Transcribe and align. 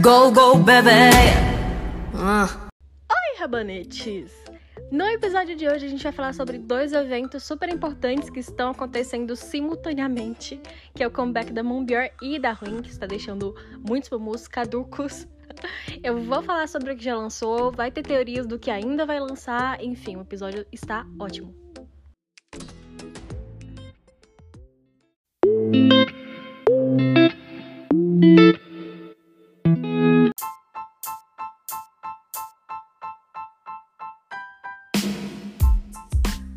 Go, 0.00 0.30
go, 0.30 0.56
baby! 0.56 0.88
Oi, 3.10 3.38
rabanetes! 3.38 4.32
No 4.90 5.04
episódio 5.08 5.54
de 5.56 5.68
hoje 5.68 5.86
a 5.86 5.88
gente 5.88 6.02
vai 6.02 6.12
falar 6.12 6.32
sobre 6.32 6.58
dois 6.58 6.92
eventos 6.92 7.42
super 7.42 7.68
importantes 7.68 8.30
que 8.30 8.40
estão 8.40 8.70
acontecendo 8.70 9.34
simultaneamente, 9.36 10.60
que 10.94 11.02
é 11.02 11.06
o 11.06 11.10
comeback 11.10 11.52
da 11.52 11.62
Moonbear 11.62 12.12
e 12.22 12.38
da 12.38 12.52
Ruin, 12.52 12.80
que 12.82 12.90
está 12.90 13.04
deixando 13.04 13.54
muitos 13.86 14.08
famosos 14.08 14.48
caducos. 14.48 15.26
Eu 16.02 16.22
vou 16.22 16.42
falar 16.42 16.68
sobre 16.68 16.92
o 16.92 16.96
que 16.96 17.04
já 17.04 17.16
lançou, 17.16 17.72
vai 17.72 17.90
ter 17.90 18.02
teorias 18.02 18.46
do 18.46 18.58
que 18.58 18.70
ainda 18.70 19.04
vai 19.04 19.20
lançar, 19.20 19.82
enfim, 19.84 20.16
o 20.16 20.22
episódio 20.22 20.64
está 20.72 21.04
ótimo. 21.18 21.61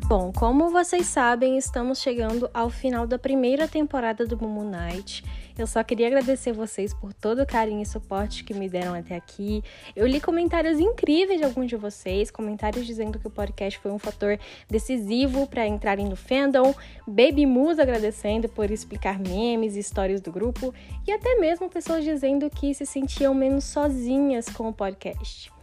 Bom, 0.08 0.30
como 0.30 0.70
vocês 0.70 1.04
sabem, 1.08 1.58
estamos 1.58 1.98
chegando 1.98 2.48
ao 2.54 2.70
final 2.70 3.08
da 3.08 3.18
primeira 3.18 3.66
temporada 3.66 4.24
do 4.24 4.38
Moon 4.38 4.70
Night. 4.70 5.24
Eu 5.58 5.66
só 5.66 5.82
queria 5.82 6.06
agradecer 6.06 6.52
vocês 6.52 6.94
por 6.94 7.12
todo 7.12 7.42
o 7.42 7.46
carinho 7.46 7.82
e 7.82 7.86
suporte 7.86 8.44
que 8.44 8.54
me 8.54 8.68
deram 8.68 8.94
até 8.94 9.16
aqui. 9.16 9.64
Eu 9.96 10.06
li 10.06 10.20
comentários 10.20 10.78
incríveis 10.78 11.40
de 11.40 11.44
alguns 11.44 11.66
de 11.66 11.74
vocês, 11.74 12.30
comentários 12.30 12.86
dizendo 12.86 13.18
que 13.18 13.26
o 13.26 13.30
podcast 13.30 13.80
foi 13.80 13.90
um 13.90 13.98
fator 13.98 14.38
decisivo 14.70 15.44
para 15.48 15.66
entrarem 15.66 16.06
no 16.06 16.14
fandom, 16.14 16.72
Baby 17.04 17.44
Moose 17.44 17.80
agradecendo 17.80 18.48
por 18.48 18.70
explicar 18.70 19.18
memes 19.18 19.74
e 19.74 19.80
histórias 19.80 20.20
do 20.20 20.30
grupo, 20.30 20.72
e 21.04 21.10
até 21.10 21.34
mesmo 21.34 21.68
pessoas 21.68 22.04
dizendo 22.04 22.48
que 22.48 22.72
se 22.74 22.86
sentiam 22.86 23.34
menos 23.34 23.64
sozinhas 23.64 24.48
com 24.48 24.68
o 24.68 24.72
podcast. 24.72 25.55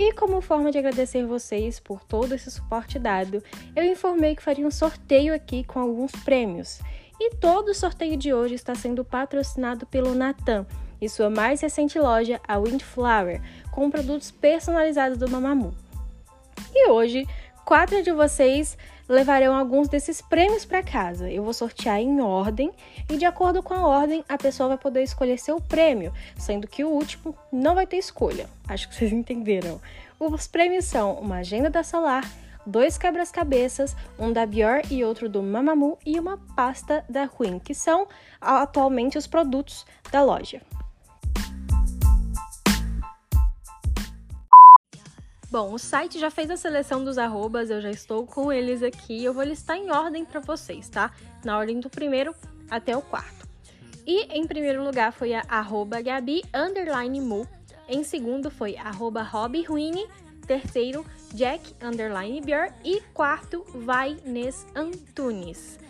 E 0.00 0.14
como 0.14 0.40
forma 0.40 0.72
de 0.72 0.78
agradecer 0.78 1.26
vocês 1.26 1.78
por 1.78 2.02
todo 2.02 2.34
esse 2.34 2.50
suporte 2.50 2.98
dado, 2.98 3.44
eu 3.76 3.84
informei 3.84 4.34
que 4.34 4.42
faria 4.42 4.66
um 4.66 4.70
sorteio 4.70 5.34
aqui 5.34 5.62
com 5.62 5.78
alguns 5.78 6.10
prêmios. 6.24 6.80
E 7.20 7.34
todo 7.36 7.68
o 7.68 7.74
sorteio 7.74 8.16
de 8.16 8.32
hoje 8.32 8.54
está 8.54 8.74
sendo 8.74 9.04
patrocinado 9.04 9.84
pelo 9.84 10.14
Natan 10.14 10.66
e 11.02 11.06
sua 11.06 11.28
mais 11.28 11.60
recente 11.60 11.98
loja, 11.98 12.40
a 12.48 12.56
Windflower, 12.58 13.42
com 13.70 13.90
produtos 13.90 14.30
personalizados 14.30 15.18
do 15.18 15.28
Mamamoo. 15.28 15.74
E 16.74 16.88
hoje, 16.88 17.26
quatro 17.66 18.02
de 18.02 18.10
vocês 18.10 18.78
levarão 19.10 19.56
alguns 19.56 19.88
desses 19.88 20.22
prêmios 20.22 20.64
para 20.64 20.84
casa. 20.84 21.28
Eu 21.28 21.42
vou 21.42 21.52
sortear 21.52 21.98
em 21.98 22.20
ordem 22.20 22.70
e, 23.10 23.16
de 23.16 23.24
acordo 23.24 23.60
com 23.60 23.74
a 23.74 23.84
ordem, 23.84 24.24
a 24.28 24.38
pessoa 24.38 24.68
vai 24.68 24.78
poder 24.78 25.02
escolher 25.02 25.36
seu 25.36 25.60
prêmio, 25.60 26.14
sendo 26.38 26.68
que 26.68 26.84
o 26.84 26.88
último 26.88 27.34
não 27.52 27.74
vai 27.74 27.88
ter 27.88 27.96
escolha. 27.96 28.48
Acho 28.68 28.88
que 28.88 28.94
vocês 28.94 29.10
entenderam. 29.12 29.80
Os 30.18 30.46
prêmios 30.46 30.84
são 30.84 31.14
uma 31.14 31.38
agenda 31.38 31.68
da 31.68 31.82
Solar, 31.82 32.30
dois 32.64 32.96
quebras-cabeças, 32.96 33.96
um 34.16 34.32
da 34.32 34.46
Bior 34.46 34.80
e 34.88 35.02
outro 35.04 35.28
do 35.28 35.42
Mamamoo 35.42 35.98
e 36.06 36.18
uma 36.18 36.38
pasta 36.54 37.04
da 37.08 37.24
Ruin, 37.24 37.58
que 37.58 37.74
são 37.74 38.06
atualmente 38.40 39.18
os 39.18 39.26
produtos 39.26 39.84
da 40.12 40.22
loja. 40.22 40.62
Bom, 45.50 45.74
o 45.74 45.78
site 45.80 46.16
já 46.16 46.30
fez 46.30 46.48
a 46.48 46.56
seleção 46.56 47.02
dos 47.02 47.18
arrobas, 47.18 47.70
eu 47.70 47.80
já 47.80 47.90
estou 47.90 48.24
com 48.24 48.52
eles 48.52 48.84
aqui. 48.84 49.24
Eu 49.24 49.34
vou 49.34 49.42
listar 49.42 49.76
em 49.76 49.90
ordem 49.90 50.24
para 50.24 50.38
vocês, 50.38 50.88
tá? 50.88 51.12
Na 51.44 51.58
ordem 51.58 51.80
do 51.80 51.90
primeiro 51.90 52.32
até 52.70 52.96
o 52.96 53.02
quarto. 53.02 53.48
E 54.06 54.22
em 54.32 54.46
primeiro 54.46 54.84
lugar 54.84 55.12
foi 55.12 55.34
a 55.34 55.42
arroba 55.48 56.00
Gabi 56.00 56.44
underline 56.54 57.20
Mu. 57.20 57.48
Em 57.88 58.04
segundo 58.04 58.48
foi 58.48 58.76
arroba 58.76 59.22
Hobby 59.22 59.64
Ruine. 59.64 60.06
Terceiro, 60.46 61.04
Jack 61.34 61.74
underline 61.82 62.40
Bior. 62.40 62.72
E 62.84 63.00
quarto, 63.12 63.64
Vai 63.74 64.18
Nes 64.24 64.64
Antunes. 64.76 65.80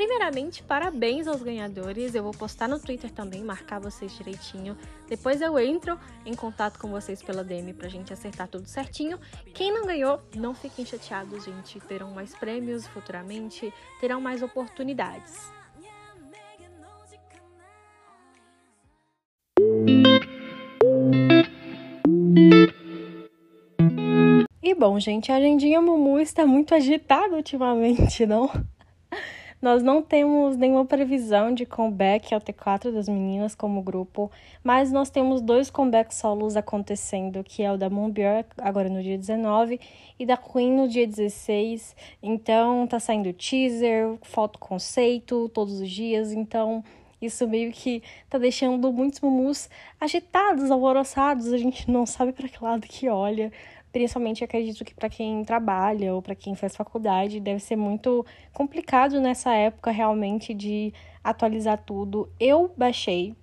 Primeiramente, 0.00 0.62
parabéns 0.62 1.28
aos 1.28 1.42
ganhadores. 1.42 2.14
Eu 2.14 2.22
vou 2.22 2.32
postar 2.32 2.66
no 2.66 2.80
Twitter 2.80 3.10
também, 3.10 3.44
marcar 3.44 3.78
vocês 3.78 4.10
direitinho. 4.16 4.74
Depois 5.06 5.42
eu 5.42 5.58
entro 5.58 6.00
em 6.24 6.32
contato 6.32 6.78
com 6.78 6.88
vocês 6.88 7.22
pela 7.22 7.44
DM 7.44 7.74
pra 7.74 7.86
gente 7.86 8.10
acertar 8.10 8.48
tudo 8.48 8.66
certinho. 8.66 9.20
Quem 9.52 9.70
não 9.70 9.84
ganhou, 9.84 10.18
não 10.34 10.54
fiquem 10.54 10.86
chateados, 10.86 11.44
gente. 11.44 11.78
Terão 11.80 12.12
mais 12.12 12.34
prêmios 12.34 12.86
futuramente, 12.86 13.70
terão 14.00 14.22
mais 14.22 14.42
oportunidades. 14.42 15.52
E 24.62 24.74
bom, 24.74 24.98
gente, 24.98 25.30
a 25.30 25.36
agendinha 25.36 25.78
Mumu 25.82 26.18
está 26.18 26.46
muito 26.46 26.74
agitada 26.74 27.36
ultimamente, 27.36 28.24
não? 28.24 28.50
Nós 29.60 29.82
não 29.82 30.00
temos 30.00 30.56
nenhuma 30.56 30.86
previsão 30.86 31.52
de 31.52 31.66
comeback 31.66 32.32
ao 32.32 32.40
T4 32.40 32.90
das 32.90 33.06
meninas 33.08 33.54
como 33.54 33.82
grupo, 33.82 34.30
mas 34.64 34.90
nós 34.90 35.10
temos 35.10 35.42
dois 35.42 35.68
comebacks 35.68 36.16
solos 36.16 36.56
acontecendo, 36.56 37.44
que 37.44 37.62
é 37.62 37.70
o 37.70 37.76
da 37.76 37.90
Moonbear 37.90 38.46
agora 38.56 38.88
no 38.88 39.02
dia 39.02 39.18
19 39.18 39.78
e 40.18 40.24
da 40.24 40.38
Queen 40.38 40.72
no 40.72 40.88
dia 40.88 41.06
16. 41.06 41.94
Então 42.22 42.86
tá 42.86 42.98
saindo 42.98 43.34
teaser, 43.34 44.16
foto 44.22 44.58
conceito 44.58 45.50
todos 45.50 45.78
os 45.78 45.90
dias, 45.90 46.32
então 46.32 46.82
isso 47.20 47.46
meio 47.46 47.70
que 47.70 48.02
tá 48.30 48.38
deixando 48.38 48.90
muitos 48.90 49.20
mumus 49.20 49.68
agitados, 50.00 50.70
alvoroçados, 50.70 51.52
a 51.52 51.58
gente 51.58 51.90
não 51.90 52.06
sabe 52.06 52.32
para 52.32 52.48
que 52.48 52.64
lado 52.64 52.86
que 52.86 53.10
olha. 53.10 53.52
Principalmente 53.92 54.44
acredito 54.44 54.84
que 54.84 54.94
para 54.94 55.08
quem 55.08 55.44
trabalha 55.44 56.14
ou 56.14 56.22
para 56.22 56.34
quem 56.34 56.54
faz 56.54 56.76
faculdade 56.76 57.40
deve 57.40 57.60
ser 57.60 57.76
muito 57.76 58.24
complicado 58.52 59.20
nessa 59.20 59.52
época 59.52 59.90
realmente 59.90 60.54
de 60.54 60.92
atualizar 61.22 61.82
tudo. 61.84 62.28
Eu 62.38 62.72
baixei 62.76 63.34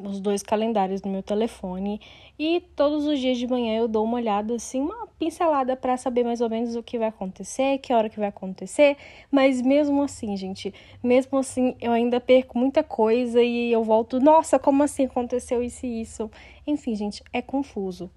os 0.00 0.20
dois 0.20 0.42
calendários 0.42 1.02
no 1.02 1.10
meu 1.10 1.22
telefone 1.22 2.00
e 2.38 2.60
todos 2.74 3.06
os 3.06 3.18
dias 3.18 3.38
de 3.38 3.46
manhã 3.46 3.78
eu 3.78 3.86
dou 3.86 4.04
uma 4.04 4.16
olhada 4.16 4.54
assim, 4.54 4.80
uma 4.80 5.06
pincelada 5.18 5.76
para 5.76 5.96
saber 5.96 6.24
mais 6.24 6.40
ou 6.40 6.48
menos 6.48 6.74
o 6.74 6.82
que 6.82 6.98
vai 6.98 7.08
acontecer, 7.08 7.78
que 7.78 7.92
hora 7.92 8.08
que 8.08 8.18
vai 8.18 8.28
acontecer, 8.28 8.96
mas 9.30 9.60
mesmo 9.60 10.02
assim, 10.02 10.36
gente, 10.36 10.72
mesmo 11.02 11.38
assim 11.38 11.76
eu 11.80 11.92
ainda 11.92 12.20
perco 12.20 12.58
muita 12.58 12.82
coisa 12.82 13.42
e 13.42 13.70
eu 13.70 13.84
volto, 13.84 14.18
nossa, 14.18 14.58
como 14.58 14.82
assim 14.82 15.04
aconteceu 15.04 15.62
isso 15.62 15.86
e 15.86 16.00
isso? 16.00 16.30
Enfim, 16.66 16.94
gente, 16.94 17.22
é 17.32 17.42
confuso. 17.42 18.10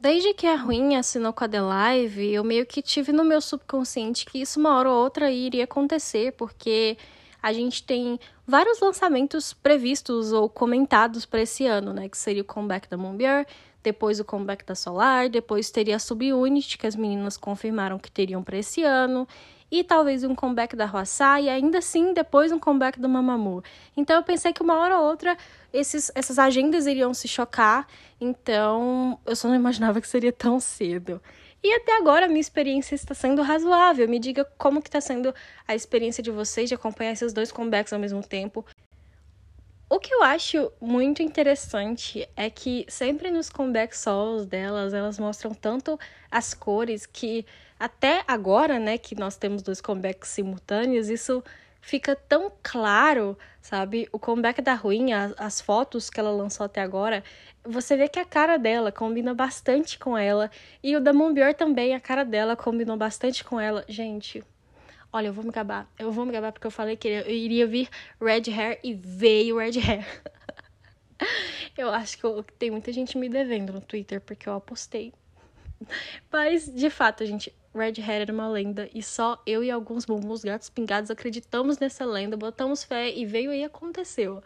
Desde 0.00 0.32
que 0.32 0.46
a 0.46 0.56
Ruim 0.56 0.96
assinou 0.96 1.30
com 1.30 1.44
a 1.44 1.48
The 1.48 1.60
Live, 1.60 2.32
eu 2.32 2.42
meio 2.42 2.64
que 2.64 2.80
tive 2.80 3.12
no 3.12 3.22
meu 3.22 3.38
subconsciente 3.38 4.24
que 4.24 4.40
isso 4.40 4.58
uma 4.58 4.78
hora 4.78 4.90
ou 4.90 4.96
outra 4.96 5.30
iria 5.30 5.64
acontecer, 5.64 6.32
porque 6.38 6.96
a 7.42 7.52
gente 7.52 7.82
tem 7.82 8.18
vários 8.46 8.80
lançamentos 8.80 9.52
previstos 9.52 10.32
ou 10.32 10.48
comentados 10.48 11.26
para 11.26 11.42
esse 11.42 11.66
ano, 11.66 11.92
né? 11.92 12.08
Que 12.08 12.16
seria 12.16 12.40
o 12.40 12.46
comeback 12.46 12.88
da 12.88 12.96
Moonbear, 12.96 13.46
depois 13.82 14.18
o 14.18 14.24
comeback 14.24 14.64
da 14.64 14.74
Solar, 14.74 15.28
depois 15.28 15.70
teria 15.70 15.96
a 15.96 15.98
Subunit, 15.98 16.78
que 16.78 16.86
as 16.86 16.96
meninas 16.96 17.36
confirmaram 17.36 17.98
que 17.98 18.10
teriam 18.10 18.42
para 18.42 18.56
esse 18.56 18.82
ano, 18.82 19.28
e 19.70 19.84
talvez 19.84 20.24
um 20.24 20.34
comeback 20.34 20.74
da 20.74 20.84
Huasai, 20.84 21.44
e 21.44 21.48
ainda 21.48 21.78
assim 21.78 22.12
depois 22.12 22.50
um 22.50 22.58
comeback 22.58 22.98
do 22.98 23.08
Mamamoo. 23.08 23.62
Então 23.96 24.16
eu 24.16 24.22
pensei 24.22 24.52
que 24.52 24.62
uma 24.62 24.78
hora 24.78 24.98
ou 24.98 25.06
outra 25.06 25.36
esses, 25.72 26.10
essas 26.14 26.38
agendas 26.38 26.86
iriam 26.86 27.14
se 27.14 27.28
chocar, 27.28 27.86
então 28.20 29.18
eu 29.24 29.36
só 29.36 29.48
não 29.48 29.54
imaginava 29.54 30.00
que 30.00 30.08
seria 30.08 30.32
tão 30.32 30.58
cedo. 30.58 31.20
E 31.62 31.74
até 31.74 31.98
agora 31.98 32.24
a 32.24 32.28
minha 32.28 32.40
experiência 32.40 32.94
está 32.94 33.14
sendo 33.14 33.42
razoável. 33.42 34.08
Me 34.08 34.18
diga 34.18 34.46
como 34.56 34.80
que 34.80 34.88
está 34.88 35.00
sendo 35.00 35.34
a 35.68 35.74
experiência 35.74 36.22
de 36.22 36.30
vocês 36.30 36.68
de 36.68 36.74
acompanhar 36.74 37.12
esses 37.12 37.34
dois 37.34 37.52
comebacks 37.52 37.92
ao 37.92 37.98
mesmo 37.98 38.22
tempo. 38.22 38.64
O 39.92 39.98
que 39.98 40.14
eu 40.14 40.22
acho 40.22 40.70
muito 40.80 41.20
interessante 41.20 42.24
é 42.36 42.48
que 42.48 42.86
sempre 42.88 43.28
nos 43.28 43.50
comeback 43.50 43.96
solos 43.98 44.46
delas, 44.46 44.94
elas 44.94 45.18
mostram 45.18 45.52
tanto 45.52 45.98
as 46.30 46.54
cores 46.54 47.06
que 47.06 47.44
até 47.76 48.22
agora, 48.28 48.78
né, 48.78 48.96
que 48.96 49.16
nós 49.16 49.36
temos 49.36 49.62
dois 49.62 49.80
comebacks 49.80 50.28
simultâneos, 50.30 51.08
isso 51.08 51.42
fica 51.80 52.14
tão 52.14 52.52
claro, 52.62 53.36
sabe? 53.60 54.08
O 54.12 54.18
comeback 54.20 54.62
da 54.62 54.74
Ruim, 54.74 55.12
as, 55.12 55.34
as 55.36 55.60
fotos 55.60 56.08
que 56.08 56.20
ela 56.20 56.30
lançou 56.30 56.66
até 56.66 56.80
agora, 56.80 57.24
você 57.64 57.96
vê 57.96 58.06
que 58.06 58.20
a 58.20 58.24
cara 58.24 58.58
dela 58.58 58.92
combina 58.92 59.34
bastante 59.34 59.98
com 59.98 60.16
ela. 60.16 60.52
E 60.84 60.94
o 60.94 61.00
da 61.00 61.12
Moonbior 61.12 61.52
também, 61.52 61.96
a 61.96 62.00
cara 62.00 62.24
dela 62.24 62.54
combinou 62.54 62.96
bastante 62.96 63.42
com 63.42 63.58
ela. 63.58 63.84
Gente, 63.88 64.44
Olha, 65.12 65.28
eu 65.28 65.32
vou 65.32 65.44
me 65.44 65.50
gabar. 65.50 65.90
Eu 65.98 66.12
vou 66.12 66.24
me 66.24 66.32
gabar 66.32 66.52
porque 66.52 66.66
eu 66.66 66.70
falei 66.70 66.96
que 66.96 67.08
eu 67.08 67.30
iria 67.30 67.66
vir 67.66 67.88
red 68.20 68.50
hair 68.50 68.78
e 68.82 68.94
veio 68.94 69.58
red 69.58 69.78
hair. 69.78 70.06
eu 71.76 71.90
acho 71.90 72.16
que 72.18 72.24
eu, 72.24 72.44
tem 72.58 72.70
muita 72.70 72.92
gente 72.92 73.18
me 73.18 73.28
devendo 73.28 73.72
no 73.72 73.80
Twitter 73.80 74.20
porque 74.20 74.48
eu 74.48 74.54
apostei. 74.54 75.12
Mas, 76.30 76.72
de 76.72 76.90
fato, 76.90 77.24
gente, 77.24 77.52
Red 77.74 78.00
Hair 78.00 78.22
era 78.22 78.32
uma 78.32 78.48
lenda 78.48 78.88
e 78.92 79.02
só 79.02 79.40
eu 79.46 79.62
e 79.62 79.70
alguns 79.70 80.04
bumbus 80.04 80.42
gatos 80.42 80.68
pingados 80.68 81.10
acreditamos 81.10 81.78
nessa 81.78 82.04
lenda, 82.04 82.36
botamos 82.36 82.84
fé 82.84 83.10
e 83.10 83.24
veio 83.24 83.52
e 83.52 83.64
aconteceu. 83.64 84.42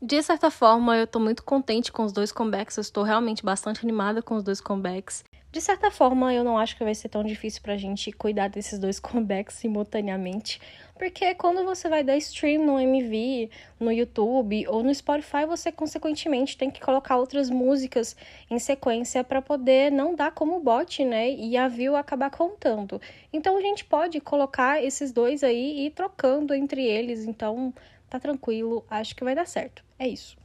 De 0.00 0.22
certa 0.22 0.50
forma, 0.50 0.96
eu 0.96 1.06
tô 1.06 1.18
muito 1.18 1.42
contente 1.42 1.90
com 1.90 2.04
os 2.04 2.12
dois 2.12 2.30
comebacks, 2.30 2.76
eu 2.76 2.82
estou 2.82 3.02
realmente 3.02 3.44
bastante 3.44 3.84
animada 3.84 4.22
com 4.22 4.36
os 4.36 4.44
dois 4.44 4.60
comebacks. 4.60 5.24
De 5.50 5.62
certa 5.62 5.90
forma, 5.90 6.34
eu 6.34 6.44
não 6.44 6.58
acho 6.58 6.76
que 6.76 6.84
vai 6.84 6.94
ser 6.94 7.08
tão 7.08 7.24
difícil 7.24 7.62
pra 7.62 7.78
gente 7.78 8.12
cuidar 8.12 8.48
desses 8.48 8.78
dois 8.78 9.00
comebacks 9.00 9.54
simultaneamente, 9.54 10.60
porque 10.98 11.34
quando 11.34 11.64
você 11.64 11.88
vai 11.88 12.04
dar 12.04 12.18
stream 12.18 12.66
no 12.66 12.78
MV, 12.78 13.48
no 13.80 13.90
YouTube 13.90 14.66
ou 14.68 14.82
no 14.82 14.94
Spotify, 14.94 15.46
você 15.46 15.72
consequentemente 15.72 16.56
tem 16.56 16.70
que 16.70 16.80
colocar 16.80 17.16
outras 17.16 17.48
músicas 17.48 18.14
em 18.50 18.58
sequência 18.58 19.24
para 19.24 19.40
poder 19.40 19.90
não 19.90 20.14
dar 20.14 20.32
como 20.32 20.60
bot, 20.60 21.02
né? 21.02 21.30
E 21.30 21.56
a 21.56 21.66
view 21.66 21.96
acabar 21.96 22.30
contando. 22.30 23.00
Então 23.32 23.56
a 23.56 23.60
gente 23.62 23.86
pode 23.86 24.20
colocar 24.20 24.84
esses 24.84 25.12
dois 25.12 25.42
aí 25.42 25.78
e 25.78 25.86
ir 25.86 25.90
trocando 25.92 26.52
entre 26.52 26.84
eles, 26.84 27.24
então 27.24 27.72
tá 28.10 28.20
tranquilo, 28.20 28.84
acho 28.90 29.16
que 29.16 29.24
vai 29.24 29.34
dar 29.34 29.46
certo. 29.46 29.82
É 29.98 30.06
isso. 30.06 30.36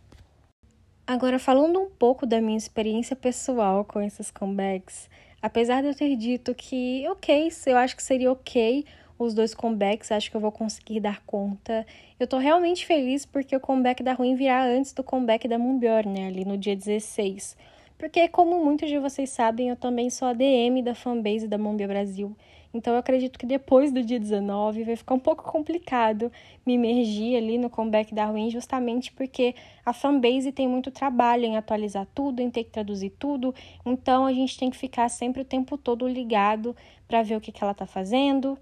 Agora, 1.06 1.38
falando 1.38 1.82
um 1.82 1.90
pouco 1.90 2.26
da 2.26 2.40
minha 2.40 2.58
experiência 2.58 3.14
pessoal 3.14 3.84
com 3.84 4.02
esses 4.02 4.32
comebacks, 4.32 5.10
apesar 5.42 5.82
de 5.82 5.90
eu 5.90 5.94
ter 5.94 6.16
dito 6.16 6.56
que, 6.56 7.06
ok, 7.10 7.50
eu 7.66 7.76
acho 7.78 7.94
que 7.98 8.02
seria 8.02 8.32
ok 8.32 8.86
os 9.20 9.34
dois 9.34 9.54
comebacks, 9.54 10.14
acho 10.14 10.32
que 10.32 10.38
eu 10.38 10.42
vou 10.42 10.52
conseguir 10.52 11.02
dar 11.02 11.22
conta. 11.26 11.86
Eu 12.18 12.26
tô 12.26 12.38
realmente 12.38 12.86
feliz 12.86 13.26
porque 13.26 13.54
o 13.54 13.60
comeback 13.60 14.02
da 14.02 14.14
Ruim 14.14 14.36
virá 14.36 14.64
antes 14.66 14.94
do 14.94 15.04
comeback 15.04 15.46
da 15.46 15.60
Moonbjörn, 15.60 16.10
né, 16.10 16.28
ali 16.28 16.46
no 16.46 16.58
dia 16.58 16.76
16. 16.76 17.58
Porque, 17.98 18.30
como 18.30 18.64
muitos 18.64 18.90
de 18.90 18.98
vocês 18.98 19.30
sabem, 19.30 19.70
eu 19.70 19.76
também 19.76 20.10
sou 20.10 20.30
a 20.30 20.34
DM 20.34 20.82
da 20.82 20.96
fanbase 20.96 21.50
da 21.50 21.58
Mombia 21.58 21.88
Brasil. 21.88 22.34
Então 22.74 22.94
eu 22.94 23.00
acredito 23.00 23.38
que 23.38 23.46
depois 23.46 23.92
do 23.92 24.02
dia 24.02 24.20
19 24.20 24.84
vai 24.84 24.96
ficar 24.96 25.14
um 25.14 25.20
pouco 25.20 25.44
complicado 25.44 26.32
me 26.66 26.74
emergir 26.74 27.36
ali 27.36 27.58
no 27.58 27.70
comeback 27.70 28.16
da 28.16 28.26
Ruin, 28.26 28.50
justamente 28.50 29.12
porque 29.12 29.54
a 29.86 29.94
fanbase 29.94 30.52
tem 30.52 30.68
muito 30.68 30.90
trabalho 30.90 31.46
em 31.46 31.56
atualizar 31.56 32.08
tudo, 32.16 32.42
em 32.42 32.50
ter 32.50 32.64
que 32.64 32.72
traduzir 32.72 33.12
tudo. 33.12 33.54
Então 33.86 34.26
a 34.26 34.34
gente 34.34 34.58
tem 34.58 34.72
que 34.72 34.78
ficar 34.78 35.08
sempre 35.10 35.44
o 35.44 35.46
tempo 35.46 35.78
todo 35.78 36.08
ligado 36.08 36.76
para 37.08 37.22
ver 37.22 37.36
o 37.36 37.42
que, 37.42 37.52
que 37.52 37.64
ela 37.64 37.74
está 37.74 37.86
fazendo, 37.86 38.58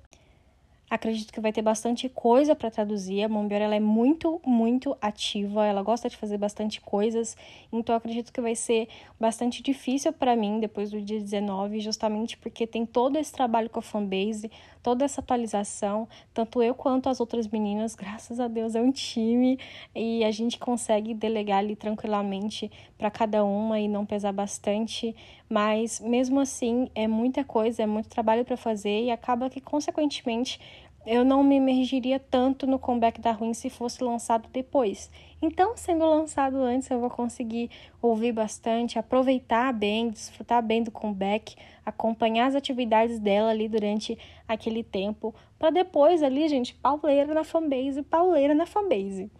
Acredito 0.91 1.31
que 1.31 1.39
vai 1.39 1.53
ter 1.53 1.61
bastante 1.61 2.09
coisa 2.09 2.53
para 2.53 2.69
traduzir. 2.69 3.23
A 3.23 3.29
Mombiora 3.29 3.63
ela 3.63 3.75
é 3.75 3.79
muito, 3.79 4.41
muito 4.45 4.97
ativa, 5.01 5.65
ela 5.65 5.81
gosta 5.81 6.09
de 6.09 6.17
fazer 6.17 6.37
bastante 6.37 6.81
coisas, 6.81 7.37
então 7.71 7.95
acredito 7.95 8.29
que 8.33 8.41
vai 8.41 8.55
ser 8.55 8.89
bastante 9.17 9.63
difícil 9.63 10.11
para 10.11 10.35
mim 10.35 10.59
depois 10.59 10.91
do 10.91 11.01
dia 11.01 11.17
19, 11.17 11.79
justamente 11.79 12.35
porque 12.35 12.67
tem 12.67 12.85
todo 12.85 13.15
esse 13.15 13.31
trabalho 13.31 13.69
com 13.69 13.79
a 13.79 13.81
fanbase, 13.81 14.51
toda 14.83 15.05
essa 15.05 15.21
atualização, 15.21 16.09
tanto 16.33 16.61
eu 16.61 16.75
quanto 16.75 17.07
as 17.07 17.21
outras 17.21 17.47
meninas, 17.47 17.95
graças 17.95 18.41
a 18.41 18.49
Deus 18.49 18.75
é 18.75 18.81
um 18.81 18.91
time 18.91 19.57
e 19.95 20.25
a 20.25 20.31
gente 20.31 20.59
consegue 20.59 21.13
delegar 21.13 21.59
ali 21.59 21.73
tranquilamente 21.73 22.69
para 22.97 23.09
cada 23.09 23.45
uma 23.45 23.79
e 23.79 23.87
não 23.87 24.05
pesar 24.05 24.33
bastante, 24.33 25.15
mas 25.47 26.01
mesmo 26.01 26.39
assim 26.39 26.89
é 26.93 27.07
muita 27.07 27.45
coisa, 27.45 27.83
é 27.83 27.85
muito 27.85 28.09
trabalho 28.09 28.43
para 28.43 28.57
fazer 28.57 29.03
e 29.03 29.11
acaba 29.11 29.49
que 29.49 29.61
consequentemente 29.61 30.59
eu 31.05 31.25
não 31.25 31.43
me 31.43 31.55
emergiria 31.55 32.19
tanto 32.19 32.67
no 32.67 32.77
comeback 32.77 33.19
da 33.19 33.31
Ruim 33.31 33.53
se 33.53 33.69
fosse 33.69 34.03
lançado 34.03 34.47
depois. 34.51 35.09
Então, 35.41 35.75
sendo 35.75 36.05
lançado 36.05 36.57
antes, 36.57 36.89
eu 36.89 36.99
vou 36.99 37.09
conseguir 37.09 37.71
ouvir 38.01 38.31
bastante, 38.31 38.99
aproveitar 38.99 39.73
bem, 39.73 40.09
desfrutar 40.09 40.61
bem 40.61 40.83
do 40.83 40.91
comeback, 40.91 41.55
acompanhar 41.85 42.47
as 42.47 42.55
atividades 42.55 43.19
dela 43.19 43.49
ali 43.49 43.67
durante 43.67 44.17
aquele 44.47 44.83
tempo, 44.83 45.33
para 45.57 45.71
depois 45.71 46.21
ali, 46.21 46.47
gente, 46.47 46.75
pauleira 46.75 47.33
na 47.33 47.43
fanbase, 47.43 48.03
pauleira 48.03 48.53
na 48.53 48.67
fanbase. 48.67 49.31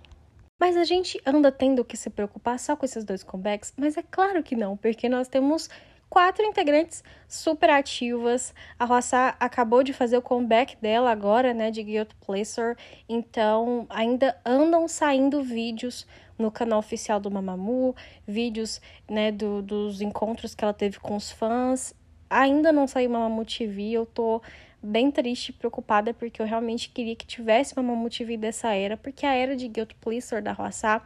Mas 0.60 0.78
a 0.78 0.84
gente 0.84 1.19
anda 1.25 1.52
tendo 1.52 1.84
que 1.84 1.98
se 1.98 2.10
preocupar 2.10 2.60
só 2.60 2.75
com 2.75 2.86
esses 2.86 3.04
dois 3.04 3.24
comebacks? 3.24 3.74
Mas 3.75 3.98
é 3.98 4.04
claro 4.04 4.44
que 4.44 4.56
não, 4.56 4.78
porque 4.78 5.10
nós 5.10 5.28
temos 5.28 5.69
quatro 6.12 6.44
integrantes 6.44 7.02
super 7.25 7.69
ativas. 7.69 8.54
A 8.78 8.84
Roça 8.84 9.34
acabou 9.40 9.81
de 9.81 9.94
fazer 9.94 10.18
o 10.18 10.22
comeback 10.22 10.75
dela 10.75 11.10
agora, 11.10 11.54
né, 11.54 11.72
de 11.72 11.81
Guild 11.81 12.13
Placer. 12.24 12.75
Então, 13.08 13.88
ainda 13.90 14.38
andam 14.46 14.90
saindo 14.90 15.42
vídeos 15.42 16.06
no 16.38 16.52
canal 16.52 16.80
oficial 16.80 17.18
do 17.18 17.31
Mamamoo, 17.31 17.96
vídeos, 18.28 18.81
né, 19.10 19.31
do, 19.31 19.62
dos 19.62 20.02
encontros 20.02 20.54
que 20.54 20.66
ela 20.66 20.74
teve 20.74 21.00
com 21.00 21.16
os 21.16 21.31
fãs. 21.31 21.96
Ainda 22.30 22.74
não 22.74 22.88
saiu 22.88 23.10
Mamamoo 23.10 23.46
TV, 23.46 23.92
eu 23.92 24.06
tô 24.06 24.42
bem 24.84 25.12
triste 25.12 25.50
e 25.50 25.54
preocupada 25.54 26.14
porque 26.14 26.42
eu 26.42 26.46
realmente 26.46 26.90
queria 26.90 27.16
que 27.16 27.25
tivesse 27.25 27.74
Mamamoo 27.78 28.10
TV 28.10 28.36
dessa 28.36 28.74
era, 28.74 28.98
porque 28.98 29.25
a 29.25 29.34
era 29.34 29.56
de 29.56 29.69
Guild 29.69 29.96
Placer 29.96 30.42
da 30.42 30.52
Roça 30.52 31.02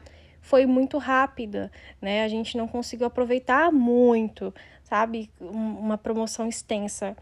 foi 0.45 0.67
muito 0.67 0.99
rápida, 0.99 1.71
né? 1.99 2.23
A 2.23 2.27
gente 2.27 2.55
não 2.55 2.67
conseguiu 2.67 3.07
aproveitar 3.07 3.71
muito 3.71 4.53
sabe? 4.85 5.29
Uma 5.39 5.97
promoção 5.97 6.47
extensa. 6.47 7.17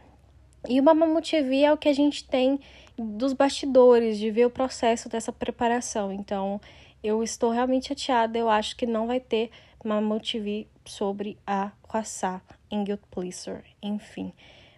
E 0.67 0.79
o 0.79 0.83
Mamamoo 0.83 1.21
TV 1.21 1.61
é 1.61 1.73
o 1.73 1.77
que 1.77 1.89
a 1.89 1.93
gente 1.93 2.23
tem 2.25 2.59
dos 2.97 3.33
bastidores, 3.33 4.19
de 4.19 4.29
ver 4.29 4.45
o 4.45 4.49
processo 4.49 5.09
dessa 5.09 5.31
preparação. 5.31 6.11
Então, 6.11 6.61
eu 7.03 7.23
estou 7.23 7.49
realmente 7.49 7.87
chateada. 7.87 8.37
Eu 8.37 8.49
acho 8.49 8.75
que 8.75 8.85
não 8.85 9.07
vai 9.07 9.19
ter 9.19 9.49
Mamamoo 9.83 10.19
TV 10.19 10.67
sobre 10.85 11.37
a 11.45 11.71
Kwassá 11.81 12.41
em 12.69 12.83
Guild 12.83 13.01
Pleaser, 13.09 13.63
enfim. 13.81 14.33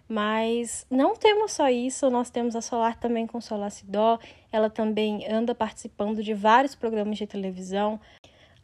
Mas 0.08 0.86
não 0.88 1.16
temos 1.16 1.52
só 1.52 1.68
isso, 1.68 2.08
nós 2.10 2.30
temos 2.30 2.54
a 2.54 2.60
Solar 2.60 2.96
também 2.96 3.26
com 3.26 3.40
Solar 3.40 3.70
Sidó. 3.70 4.18
Ela 4.52 4.70
também 4.70 5.28
anda 5.28 5.54
participando 5.54 6.22
de 6.22 6.32
vários 6.32 6.76
programas 6.76 7.18
de 7.18 7.26
televisão. 7.26 8.00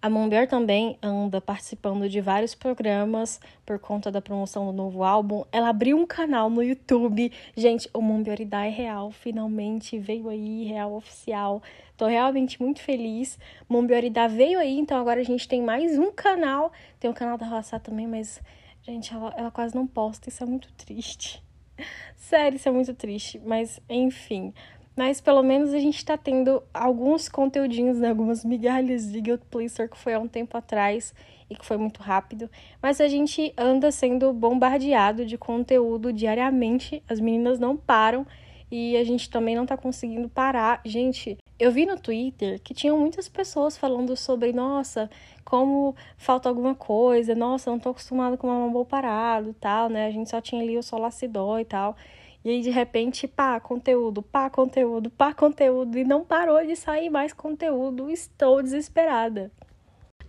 A 0.03 0.11
Mombier 0.11 0.49
também 0.49 0.99
anda 1.01 1.41
participando 1.41 2.09
de 2.09 2.21
vários 2.21 2.57
programas 2.57 3.41
por 3.65 3.79
conta 3.79 4.11
da 4.11 4.21
promoção 4.21 4.67
do 4.67 4.73
novo 4.73 5.05
álbum. 5.05 5.45
Ela 5.53 5.69
abriu 5.69 5.97
um 5.97 6.05
canal 6.05 6.51
no 6.51 6.61
YouTube. 6.61 7.31
Gente, 7.57 7.89
o 7.95 8.03
Mombioridade 8.03 8.67
é 8.67 8.71
real, 8.71 9.13
finalmente 9.13 10.01
veio 10.01 10.29
aí, 10.29 10.65
real 10.65 10.93
oficial. 10.93 11.63
Tô 11.97 12.09
realmente 12.09 12.61
muito 12.61 12.81
feliz. 12.81 13.39
Mombioridade 13.69 14.35
veio 14.35 14.59
aí, 14.59 14.77
então 14.77 14.99
agora 14.99 15.21
a 15.21 15.25
gente 15.25 15.47
tem 15.47 15.63
mais 15.63 15.97
um 15.97 16.11
canal. 16.11 16.73
Tem 16.99 17.09
o 17.09 17.15
canal 17.15 17.39
da 17.39 17.47
Roça 17.47 17.79
também, 17.79 18.09
mas, 18.09 18.43
gente, 18.83 19.15
ela, 19.15 19.33
ela 19.37 19.53
quase 19.53 19.73
não 19.73 19.87
posta. 19.87 20.29
Isso 20.29 20.43
é 20.43 20.47
muito 20.47 20.73
triste. 20.73 21.41
Sério, 22.17 22.57
isso 22.57 22.69
é 22.69 22.73
muito 22.73 22.93
triste. 22.93 23.41
Mas, 23.45 23.79
enfim. 23.89 24.53
Mas 24.95 25.21
pelo 25.21 25.43
menos 25.43 25.73
a 25.73 25.79
gente 25.79 25.97
está 25.97 26.17
tendo 26.19 26.63
alguns 26.73 27.29
conteúdinhos, 27.29 27.99
né? 27.99 28.11
algumas 28.11 28.45
migalhas 28.45 29.11
de 29.11 29.21
Guild 29.21 29.43
Pleaser 29.51 29.89
que 29.89 29.97
foi 29.97 30.15
há 30.15 30.19
um 30.19 30.29
tempo 30.29 30.57
atrás 30.57 31.15
e 31.49 31.55
que 31.55 31.65
foi 31.65 31.77
muito 31.77 32.03
rápido. 32.03 32.51
Mas 32.81 33.01
a 33.01 33.09
gente 33.09 33.53
anda 33.57 33.91
sendo 33.91 34.33
bombardeado 34.33 35.25
de 35.25 35.39
conteúdo 35.39 36.13
diariamente, 36.13 37.03
as 37.09 37.21
meninas 37.21 37.59
não 37.59 37.77
param 37.77 38.27
e 38.71 38.97
a 38.97 39.05
gente 39.05 39.29
também 39.29 39.55
não 39.55 39.67
tá 39.67 39.77
conseguindo 39.77 40.29
parar. 40.29 40.81
Gente, 40.85 41.37
eu 41.59 41.71
vi 41.71 41.87
no 41.87 41.99
Twitter 41.99 42.61
que 42.61 42.75
tinham 42.75 42.99
muitas 42.99 43.29
pessoas 43.29 43.77
falando 43.77 44.17
sobre, 44.17 44.53
nossa, 44.53 45.11
como 45.45 45.95
falta 46.17 46.49
alguma 46.49 46.75
coisa, 46.75 47.35
nossa, 47.35 47.71
não 47.71 47.79
tô 47.79 47.91
acostumado 47.91 48.37
com 48.39 48.49
uma 48.49 48.69
boa 48.71 48.85
parado 48.85 49.51
e 49.51 49.55
tal, 49.55 49.89
né? 49.89 50.07
A 50.07 50.11
gente 50.11 50.31
só 50.31 50.41
tinha 50.41 50.63
ali 50.63 50.77
o 50.77 50.83
Solacidó 50.83 51.59
e 51.59 51.65
tal. 51.65 51.97
E 52.45 52.51
aí, 52.51 52.61
de 52.61 52.71
repente, 52.71 53.29
pá, 53.29 53.61
conteúdo, 53.61 54.21
pá, 54.21 54.51
conteúdo, 54.51 55.11
pá, 55.11 55.33
conteúdo, 55.33 55.97
e 55.97 56.05
não 56.05 56.25
parou 56.25 56.65
de 56.67 56.75
sair 56.75 57.09
mais 57.09 57.33
conteúdo. 57.33 58.11
Estou 58.11 58.63
desesperada. 58.63 59.51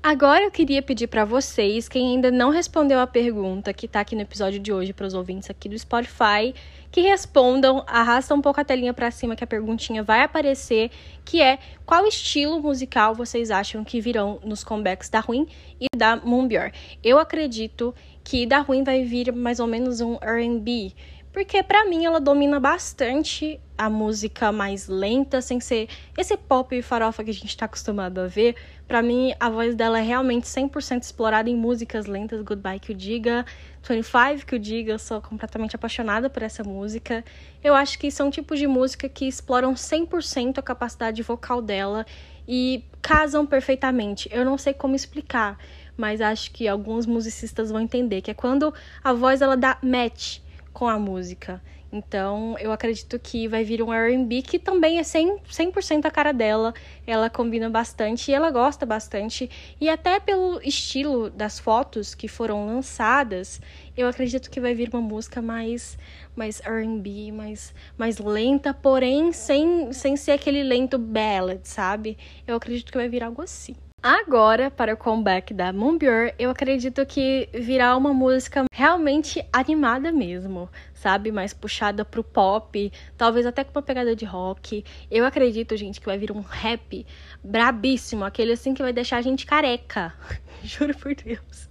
Agora 0.06 0.44
eu 0.44 0.52
queria 0.52 0.82
pedir 0.82 1.08
para 1.08 1.24
vocês, 1.24 1.88
quem 1.88 2.10
ainda 2.10 2.30
não 2.30 2.50
respondeu 2.50 3.00
a 3.00 3.08
pergunta 3.08 3.72
que 3.74 3.88
tá 3.88 4.02
aqui 4.02 4.18
no 4.18 4.22
episódio 4.22 4.60
de 4.60 4.74
hoje 4.74 4.92
para 4.92 5.08
os 5.08 5.14
ouvintes 5.14 5.50
aqui 5.50 5.70
do 5.70 5.80
Spotify, 5.80 6.54
que 6.92 7.00
respondam, 7.00 7.86
arrasta 7.88 8.36
um 8.36 8.42
pouco 8.42 8.60
a 8.60 8.66
telinha 8.66 8.94
para 8.94 9.10
cima 9.12 9.34
que 9.34 9.46
a 9.46 9.48
perguntinha 9.48 10.04
vai 10.04 10.22
aparecer, 10.22 10.92
que 11.24 11.42
é 11.42 11.58
qual 11.86 12.06
estilo 12.06 12.62
musical 12.62 13.16
vocês 13.16 13.50
acham 13.50 13.82
que 13.86 14.02
virão 14.02 14.42
nos 14.44 14.62
comebacks 14.62 15.08
da 15.08 15.22
Ruim 15.22 15.48
e 15.80 15.88
da 15.96 16.18
Moonbior. 16.18 16.74
Eu 17.02 17.18
acredito 17.18 17.96
que 18.26 18.46
da 18.46 18.60
Ruim 18.60 18.84
vai 18.84 19.06
vir 19.06 19.32
mais 19.32 19.62
ou 19.62 19.68
menos 19.68 20.02
um 20.02 20.18
R&B, 20.22 20.94
porque 21.34 21.64
para 21.64 21.84
mim 21.86 22.06
ela 22.06 22.20
domina 22.20 22.60
bastante 22.60 23.60
a 23.76 23.90
música 23.90 24.52
mais 24.52 24.88
lenta, 24.88 25.42
sem 25.42 25.60
ser 25.60 25.90
esse 26.16 26.38
pop 26.38 26.80
farofa 26.84 27.24
que 27.24 27.32
a 27.32 27.34
gente 27.34 27.58
tá 27.58 27.66
acostumado 27.66 28.22
a 28.22 28.28
ver. 28.28 28.56
Para 28.88 29.02
mim, 29.02 29.34
a 29.40 29.50
voz 29.50 29.74
dela 29.74 29.98
é 29.98 30.04
realmente 30.04 30.46
100% 30.46 31.02
explorada 31.02 31.50
em 31.50 31.56
músicas 31.56 32.06
lentas, 32.06 32.44
Goodbye 32.44 32.80
que 32.80 32.92
o 32.92 32.96
diga, 32.96 33.44
25 33.82 34.46
que 34.46 34.56
o 34.56 34.60
diga, 34.60 34.94
eu 34.94 35.00
sou 35.00 35.20
completamente 35.22 35.76
apaixonada 35.76 36.30
por 36.30 36.44
essa 36.44 36.64
música. 36.64 37.26
Eu 37.64 37.74
acho 37.74 37.98
que 37.98 38.12
são 38.12 38.30
tipos 38.30 38.60
de 38.60 38.68
música 38.68 39.10
que 39.10 39.28
exploram 39.28 39.74
100% 39.74 40.60
a 40.60 40.62
capacidade 40.62 41.24
vocal 41.24 41.64
dela 41.64 42.06
e 42.48 42.86
casam 43.02 43.44
perfeitamente. 43.44 44.30
Eu 44.32 44.46
não 44.46 44.58
sei 44.58 44.74
como 44.74 44.96
explicar, 44.96 45.58
mas 45.98 46.22
acho 46.22 46.52
que 46.52 46.68
alguns 46.68 47.08
musicistas 47.08 47.72
vão 47.72 47.82
entender 47.82 48.22
que 48.22 48.30
é 48.30 48.36
quando 48.36 48.72
a 49.04 49.14
voz 49.14 49.42
ela 49.42 49.58
dá 49.58 49.80
match 49.82 50.43
com 50.74 50.88
a 50.88 50.98
música. 50.98 51.62
Então, 51.94 52.58
eu 52.60 52.72
acredito 52.72 53.20
que 53.20 53.48
vai 53.48 53.64
vir 53.64 53.80
um 53.84 53.94
R&B 53.94 54.42
que 54.42 54.58
também 54.58 54.98
é 54.98 55.04
100%, 55.04 55.80
100 55.80 56.02
a 56.04 56.10
cara 56.10 56.32
dela. 56.32 56.74
Ela 57.06 57.30
combina 57.30 57.70
bastante 57.70 58.32
e 58.32 58.34
ela 58.34 58.50
gosta 58.50 58.84
bastante. 58.84 59.48
E 59.80 59.88
até 59.88 60.20
pelo 60.20 60.60
estilo 60.64 61.30
das 61.30 61.60
fotos 61.60 62.16
que 62.16 62.28
foram 62.28 62.66
lançadas, 62.66 63.62
eu 63.96 64.08
acredito 64.08 64.50
que 64.50 64.60
vai 64.60 64.74
vir 64.74 64.90
uma 64.92 65.02
música 65.02 65.40
mais 65.40 65.96
mais 66.36 66.60
R&B, 66.62 67.32
mais 67.32 67.76
mais 67.96 68.18
lenta, 68.18 68.74
porém 68.74 69.32
sem 69.32 69.94
sem 69.94 70.18
ser 70.18 70.32
aquele 70.32 70.64
lento 70.64 70.98
ballad, 70.98 71.60
sabe? 71.64 72.18
Eu 72.48 72.56
acredito 72.56 72.92
que 72.92 72.98
vai 72.98 73.08
vir 73.08 73.24
algo 73.24 73.44
assim. 73.44 73.76
Agora, 74.06 74.70
para 74.70 74.94
o 74.94 74.98
comeback 74.98 75.54
da 75.54 75.72
Moonbyur, 75.72 76.34
eu 76.38 76.50
acredito 76.50 77.06
que 77.06 77.48
virá 77.54 77.96
uma 77.96 78.14
música 78.14 78.66
realmente 78.74 79.42
animada 79.54 80.12
mesmo, 80.12 80.70
sabe? 81.04 81.34
Mais 81.34 81.54
puxada 81.54 82.06
pro 82.06 82.24
pop, 82.24 82.92
talvez 83.18 83.46
até 83.46 83.62
com 83.64 83.72
uma 83.78 83.82
pegada 83.82 84.16
de 84.16 84.24
rock. 84.24 84.86
Eu 85.12 85.26
acredito, 85.26 85.76
gente, 85.76 86.00
que 86.00 86.06
vai 86.06 86.18
vir 86.18 86.32
um 86.32 86.40
rap 86.40 87.06
brabíssimo, 87.44 88.24
aquele 88.24 88.54
assim 88.54 88.74
que 88.74 88.82
vai 88.82 88.94
deixar 88.94 89.18
a 89.18 89.22
gente 89.22 89.46
careca. 89.46 90.14
Juro 90.64 90.98
por 90.98 91.14
Deus. 91.14 91.70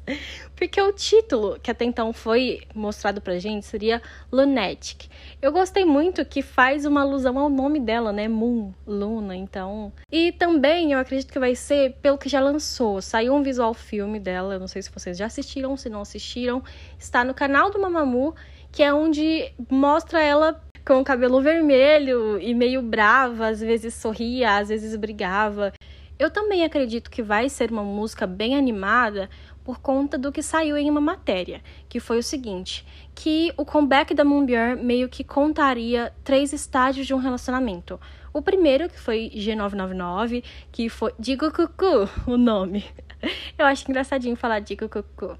Porque 0.54 0.80
o 0.80 0.92
título 0.92 1.58
que 1.62 1.70
até 1.70 1.86
então 1.86 2.12
foi 2.12 2.60
mostrado 2.74 3.22
pra 3.22 3.38
gente 3.38 3.64
seria 3.64 4.02
Lunatic. 4.30 5.06
Eu 5.40 5.50
gostei 5.50 5.84
muito 5.84 6.22
que 6.26 6.42
faz 6.42 6.84
uma 6.84 7.00
alusão 7.00 7.38
ao 7.38 7.48
nome 7.48 7.80
dela, 7.80 8.12
né? 8.12 8.28
Moon, 8.28 8.74
Luna, 8.86 9.34
então. 9.34 9.90
E 10.10 10.30
também 10.32 10.92
eu 10.92 10.98
acredito 10.98 11.32
que 11.32 11.38
vai 11.38 11.54
ser 11.54 11.94
pelo 12.02 12.18
que 12.18 12.28
já 12.28 12.40
lançou. 12.40 13.00
Saiu 13.00 13.34
um 13.34 13.42
visual 13.42 13.72
filme 13.72 14.20
dela, 14.20 14.54
eu 14.54 14.60
não 14.60 14.68
sei 14.68 14.82
se 14.82 14.90
vocês 14.90 15.16
já 15.16 15.24
assistiram, 15.24 15.74
se 15.74 15.88
não 15.88 16.02
assistiram. 16.02 16.62
Está 16.98 17.24
no 17.24 17.32
canal 17.32 17.70
do 17.70 17.80
Mamamoo, 17.80 18.34
que 18.72 18.82
é 18.82 18.92
onde 18.92 19.52
mostra 19.70 20.22
ela 20.22 20.60
com 20.84 21.00
o 21.00 21.04
cabelo 21.04 21.40
vermelho 21.40 22.40
e 22.40 22.54
meio 22.54 22.82
brava, 22.82 23.48
às 23.48 23.60
vezes 23.60 23.94
sorria, 23.94 24.56
às 24.56 24.70
vezes 24.70 24.96
brigava. 24.96 25.72
Eu 26.18 26.30
também 26.30 26.64
acredito 26.64 27.10
que 27.10 27.22
vai 27.22 27.48
ser 27.48 27.70
uma 27.70 27.84
música 27.84 28.26
bem 28.26 28.56
animada 28.56 29.28
por 29.62 29.78
conta 29.80 30.18
do 30.18 30.32
que 30.32 30.42
saiu 30.42 30.76
em 30.76 30.90
uma 30.90 31.00
matéria, 31.00 31.62
que 31.88 32.00
foi 32.00 32.18
o 32.18 32.22
seguinte, 32.22 32.84
que 33.14 33.52
o 33.56 33.64
comeback 33.64 34.14
da 34.14 34.24
Moonbyur 34.24 34.76
meio 34.76 35.08
que 35.08 35.22
contaria 35.22 36.12
três 36.24 36.52
estágios 36.52 37.06
de 37.06 37.14
um 37.14 37.18
relacionamento. 37.18 38.00
O 38.32 38.40
primeiro, 38.40 38.88
que 38.88 38.98
foi 38.98 39.30
G999, 39.34 40.42
que 40.72 40.88
foi 40.88 41.12
Digo 41.18 41.52
Cucu, 41.52 42.08
o 42.26 42.36
nome. 42.36 42.84
Eu 43.58 43.66
acho 43.66 43.88
engraçadinho 43.88 44.36
falar 44.36 44.60
Digo 44.60 44.88
Cucu. 44.88 45.38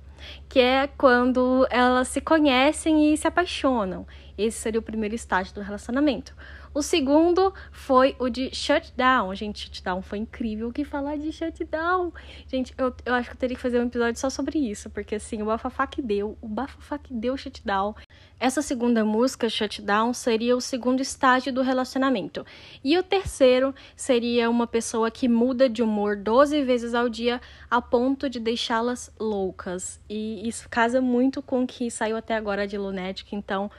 Que 0.49 0.61
é 0.61 0.87
quando 0.87 1.67
elas 1.71 2.09
se 2.09 2.21
conhecem 2.21 3.13
e 3.13 3.17
se 3.17 3.27
apaixonam. 3.27 4.07
Esse 4.39 4.59
seria 4.59 4.81
o 4.81 4.83
primeiro 4.83 5.15
estágio 5.15 5.55
do 5.55 5.61
relacionamento. 5.61 6.35
O 6.75 6.81
segundo 6.81 7.53
foi 7.71 8.17
o 8.19 8.31
de 8.31 8.55
shutdown. 8.55 9.35
Gente, 9.35 9.67
shutdown 9.67 10.01
foi 10.01 10.19
incrível. 10.19 10.69
O 10.69 10.73
que 10.73 10.85
falar 10.85 11.17
de 11.19 11.31
shutdown? 11.31 12.13
Gente, 12.49 12.73
eu, 12.79 12.95
eu 13.05 13.15
acho 13.15 13.29
que 13.29 13.37
eu 13.37 13.39
teria 13.39 13.57
que 13.57 13.63
fazer 13.63 13.79
um 13.79 13.87
episódio 13.87 14.19
só 14.19 14.31
sobre 14.31 14.59
isso, 14.59 14.89
porque 14.89 15.17
assim, 15.17 15.43
o 15.43 15.47
bafafá 15.47 15.87
que 15.87 16.01
deu, 16.01 16.39
o 16.41 16.49
bafafá 16.49 16.99
que 16.99 17.13
deu 17.13 17.37
shutdown. 17.37 17.95
Essa 18.41 18.63
segunda 18.63 19.05
música, 19.05 19.49
shutdown, 19.51 20.15
seria 20.15 20.57
o 20.57 20.61
segundo 20.61 21.01
estágio 21.01 21.53
do 21.53 21.61
relacionamento. 21.61 22.45
E 22.83 22.97
o 22.97 23.03
terceiro 23.03 23.75
seria 23.95 24.49
uma 24.49 24.67
pessoa 24.67 25.11
que 25.11 25.29
muda 25.29 25.69
de 25.69 25.83
humor 25.83 26.17
12 26.17 26.63
vezes 26.65 26.95
ao 26.95 27.09
dia 27.09 27.41
a 27.71 27.83
ponto 27.83 28.31
de 28.31 28.41
deixá-las 28.41 29.13
loucas. 29.21 30.01
E 30.09 30.49
isso 30.49 30.69
casa 30.71 31.01
muito 31.01 31.43
com 31.43 31.65
o 31.65 31.67
que 31.67 31.91
saiu 31.91 32.17
até 32.17 32.35
agora 32.35 32.67
de 32.67 32.79
Lunatic, 32.79 33.33
então 33.33 33.71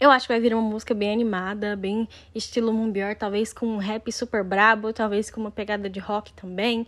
eu 0.00 0.10
acho 0.10 0.26
que 0.26 0.32
vai 0.32 0.40
vir 0.40 0.54
uma 0.54 0.62
música 0.62 0.92
bem 0.94 1.12
animada, 1.12 1.76
bem 1.76 2.08
estilo 2.34 2.72
Moonbyur, 2.72 3.16
talvez 3.16 3.52
com 3.52 3.66
um 3.66 3.76
rap 3.76 4.10
super 4.10 4.42
brabo, 4.42 4.92
talvez 4.92 5.30
com 5.30 5.40
uma 5.40 5.50
pegada 5.50 5.88
de 5.88 6.00
rock 6.00 6.32
também. 6.32 6.86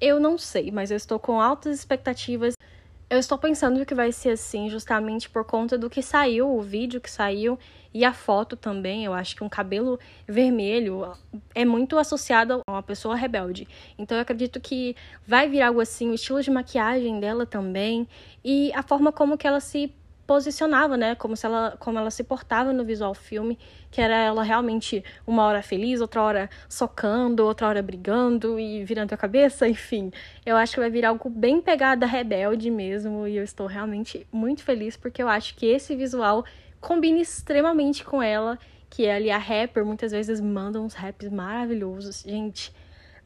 Eu 0.00 0.20
não 0.20 0.36
sei, 0.36 0.70
mas 0.70 0.90
eu 0.90 0.96
estou 0.96 1.18
com 1.18 1.40
altas 1.40 1.78
expectativas. 1.78 2.54
Eu 3.10 3.18
estou 3.18 3.38
pensando 3.38 3.86
que 3.86 3.94
vai 3.94 4.12
ser 4.12 4.30
assim 4.30 4.68
justamente 4.68 5.30
por 5.30 5.44
conta 5.44 5.78
do 5.78 5.88
que 5.88 6.02
saiu, 6.02 6.54
o 6.54 6.60
vídeo 6.60 7.00
que 7.00 7.10
saiu 7.10 7.58
e 7.94 8.04
a 8.04 8.12
foto 8.12 8.54
também. 8.54 9.04
Eu 9.04 9.14
acho 9.14 9.34
que 9.34 9.42
um 9.42 9.48
cabelo 9.48 9.98
vermelho 10.26 11.14
é 11.54 11.64
muito 11.64 11.96
associado 11.96 12.60
a 12.66 12.72
uma 12.72 12.82
pessoa 12.82 13.16
rebelde. 13.16 13.66
Então 13.96 14.16
eu 14.16 14.22
acredito 14.22 14.60
que 14.60 14.94
vai 15.26 15.48
vir 15.48 15.62
algo 15.62 15.80
assim, 15.80 16.10
o 16.10 16.14
estilo 16.14 16.42
de 16.42 16.50
maquiagem 16.50 17.18
dela 17.18 17.46
também 17.46 18.06
e 18.44 18.70
a 18.74 18.82
forma 18.82 19.10
como 19.10 19.38
que 19.38 19.46
ela 19.46 19.60
se 19.60 19.90
posicionava, 20.28 20.94
né? 20.94 21.14
Como 21.14 21.34
se 21.34 21.46
ela, 21.46 21.74
como 21.80 21.98
ela 21.98 22.10
se 22.10 22.22
portava 22.22 22.70
no 22.70 22.84
visual 22.84 23.14
filme, 23.14 23.58
que 23.90 23.98
era 23.98 24.14
ela 24.14 24.42
realmente 24.42 25.02
uma 25.26 25.42
hora 25.46 25.62
feliz, 25.62 26.02
outra 26.02 26.20
hora 26.22 26.50
socando, 26.68 27.46
outra 27.46 27.66
hora 27.66 27.80
brigando 27.80 28.60
e 28.60 28.84
virando 28.84 29.14
a 29.14 29.16
cabeça, 29.16 29.66
enfim. 29.66 30.12
Eu 30.44 30.54
acho 30.58 30.74
que 30.74 30.80
vai 30.80 30.90
vir 30.90 31.06
algo 31.06 31.30
bem 31.30 31.62
pegada 31.62 32.04
rebelde 32.04 32.70
mesmo, 32.70 33.26
e 33.26 33.38
eu 33.38 33.42
estou 33.42 33.66
realmente 33.66 34.26
muito 34.30 34.62
feliz 34.62 34.98
porque 34.98 35.22
eu 35.22 35.28
acho 35.30 35.56
que 35.56 35.64
esse 35.64 35.96
visual 35.96 36.44
combina 36.78 37.18
extremamente 37.18 38.04
com 38.04 38.22
ela, 38.22 38.58
que 38.90 39.06
é 39.06 39.14
ali 39.14 39.30
a 39.30 39.38
rapper, 39.38 39.82
muitas 39.82 40.12
vezes 40.12 40.42
manda 40.42 40.78
uns 40.78 40.92
raps 40.92 41.30
maravilhosos. 41.30 42.22
Gente, 42.22 42.70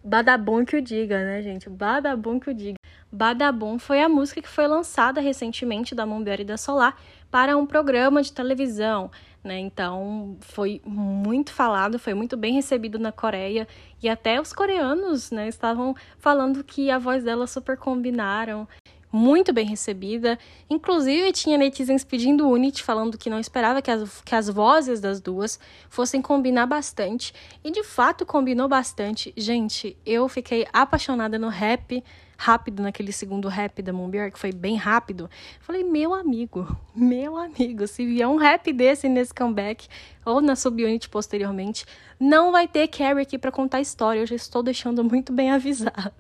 badabom 0.03 0.65
que 0.65 0.77
o 0.77 0.83
diga, 0.83 1.25
né, 1.25 1.43
gente? 1.43 1.69
Badabom 1.69 2.39
que 2.41 2.51
o 2.51 2.55
diga. 2.55 2.77
Badabum 3.11 3.79
foi 3.79 4.01
a 4.01 4.09
música 4.09 4.41
que 4.41 4.49
foi 4.49 4.67
lançada 4.67 5.21
recentemente 5.21 5.95
da 5.95 6.07
Moonberry 6.07 6.43
e 6.43 6.47
da 6.47 6.57
Solar 6.57 6.97
para 7.31 7.57
um 7.57 7.67
programa 7.67 8.23
de 8.23 8.33
televisão, 8.33 9.11
né? 9.45 9.59
Então 9.59 10.37
foi 10.41 10.81
muito 10.85 11.53
falado, 11.53 11.99
foi 11.99 12.15
muito 12.15 12.37
bem 12.37 12.55
recebido 12.55 12.99
na 12.99 13.13
Coreia 13.13 13.69
e 14.03 14.09
até 14.09 14.41
os 14.41 14.53
coreanos, 14.53 15.31
né, 15.31 15.49
estavam 15.49 15.95
falando 16.19 16.65
que 16.65 16.91
a 16.91 16.99
voz 16.99 17.23
dela 17.23 17.47
super 17.47 17.77
combinaram 17.77 18.67
muito 19.13 19.53
bem 19.53 19.67
recebida. 19.67 20.39
Inclusive, 20.71 21.31
tinha 21.33 21.59
netizens 21.59 22.03
pedindo 22.03 22.49
Unity, 22.49 22.83
falando 22.83 23.19
que 23.19 23.29
não 23.29 23.39
esperava 23.39 23.83
que 23.83 23.91
as, 23.91 24.23
que 24.23 24.35
as 24.35 24.49
vozes 24.49 25.01
das 25.01 25.21
duas 25.21 25.61
fossem 25.91 26.23
combinar 26.23 26.67
bastante. 26.67 27.35
E 27.63 27.71
de 27.71 27.85
fato 27.85 28.25
combinou 28.25 28.67
bastante. 28.67 29.33
Gente, 29.37 29.97
eu 30.07 30.27
fiquei 30.29 30.67
apaixonada 30.73 31.39
no 31.39 31.49
rap 31.49 32.03
rápido 32.43 32.83
naquele 32.83 33.13
segundo 33.13 33.47
rap 33.49 33.81
da 33.83 33.93
Moonbeer, 33.93 34.33
que 34.33 34.39
foi 34.39 34.51
bem 34.51 34.75
rápido. 34.75 35.31
Falei, 35.61 35.85
meu 35.85 36.13
amigo, 36.13 36.77
meu 36.97 37.37
amigo, 37.37 37.87
se 37.87 38.05
vier 38.05 38.27
um 38.27 38.37
rap 38.37 38.73
desse 38.73 39.09
nesse 39.09 39.33
comeback, 39.33 39.87
ou 40.25 40.41
na 40.41 40.57
subunit 40.57 41.09
posteriormente, 41.09 41.85
não 42.19 42.51
vai 42.51 42.67
ter 42.67 42.89
Carrie 42.89 43.23
aqui 43.23 43.39
para 43.39 43.53
contar 43.53 43.79
a 43.79 43.81
história. 43.81 44.21
Eu 44.21 44.27
já 44.27 44.35
estou 44.35 44.63
deixando 44.63 45.05
muito 45.05 45.33
bem 45.33 45.51
avisado. 45.53 46.13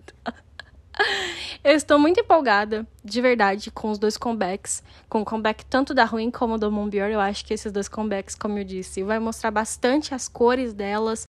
Eu 1.64 1.74
estou 1.74 1.98
muito 1.98 2.20
empolgada, 2.20 2.86
de 3.04 3.20
verdade, 3.20 3.70
com 3.70 3.90
os 3.90 3.98
dois 3.98 4.16
comebacks. 4.16 4.82
Com 5.08 5.22
o 5.22 5.24
comeback 5.24 5.64
tanto 5.66 5.94
da 5.94 6.04
Ruin 6.04 6.30
como 6.30 6.58
do 6.58 6.70
Moonbeer. 6.70 7.10
Eu 7.10 7.20
acho 7.20 7.44
que 7.44 7.54
esses 7.54 7.70
dois 7.72 7.88
comebacks, 7.88 8.34
como 8.34 8.58
eu 8.58 8.64
disse, 8.64 9.02
vai 9.02 9.18
mostrar 9.18 9.50
bastante 9.50 10.14
as 10.14 10.28
cores 10.28 10.72
delas. 10.72 11.26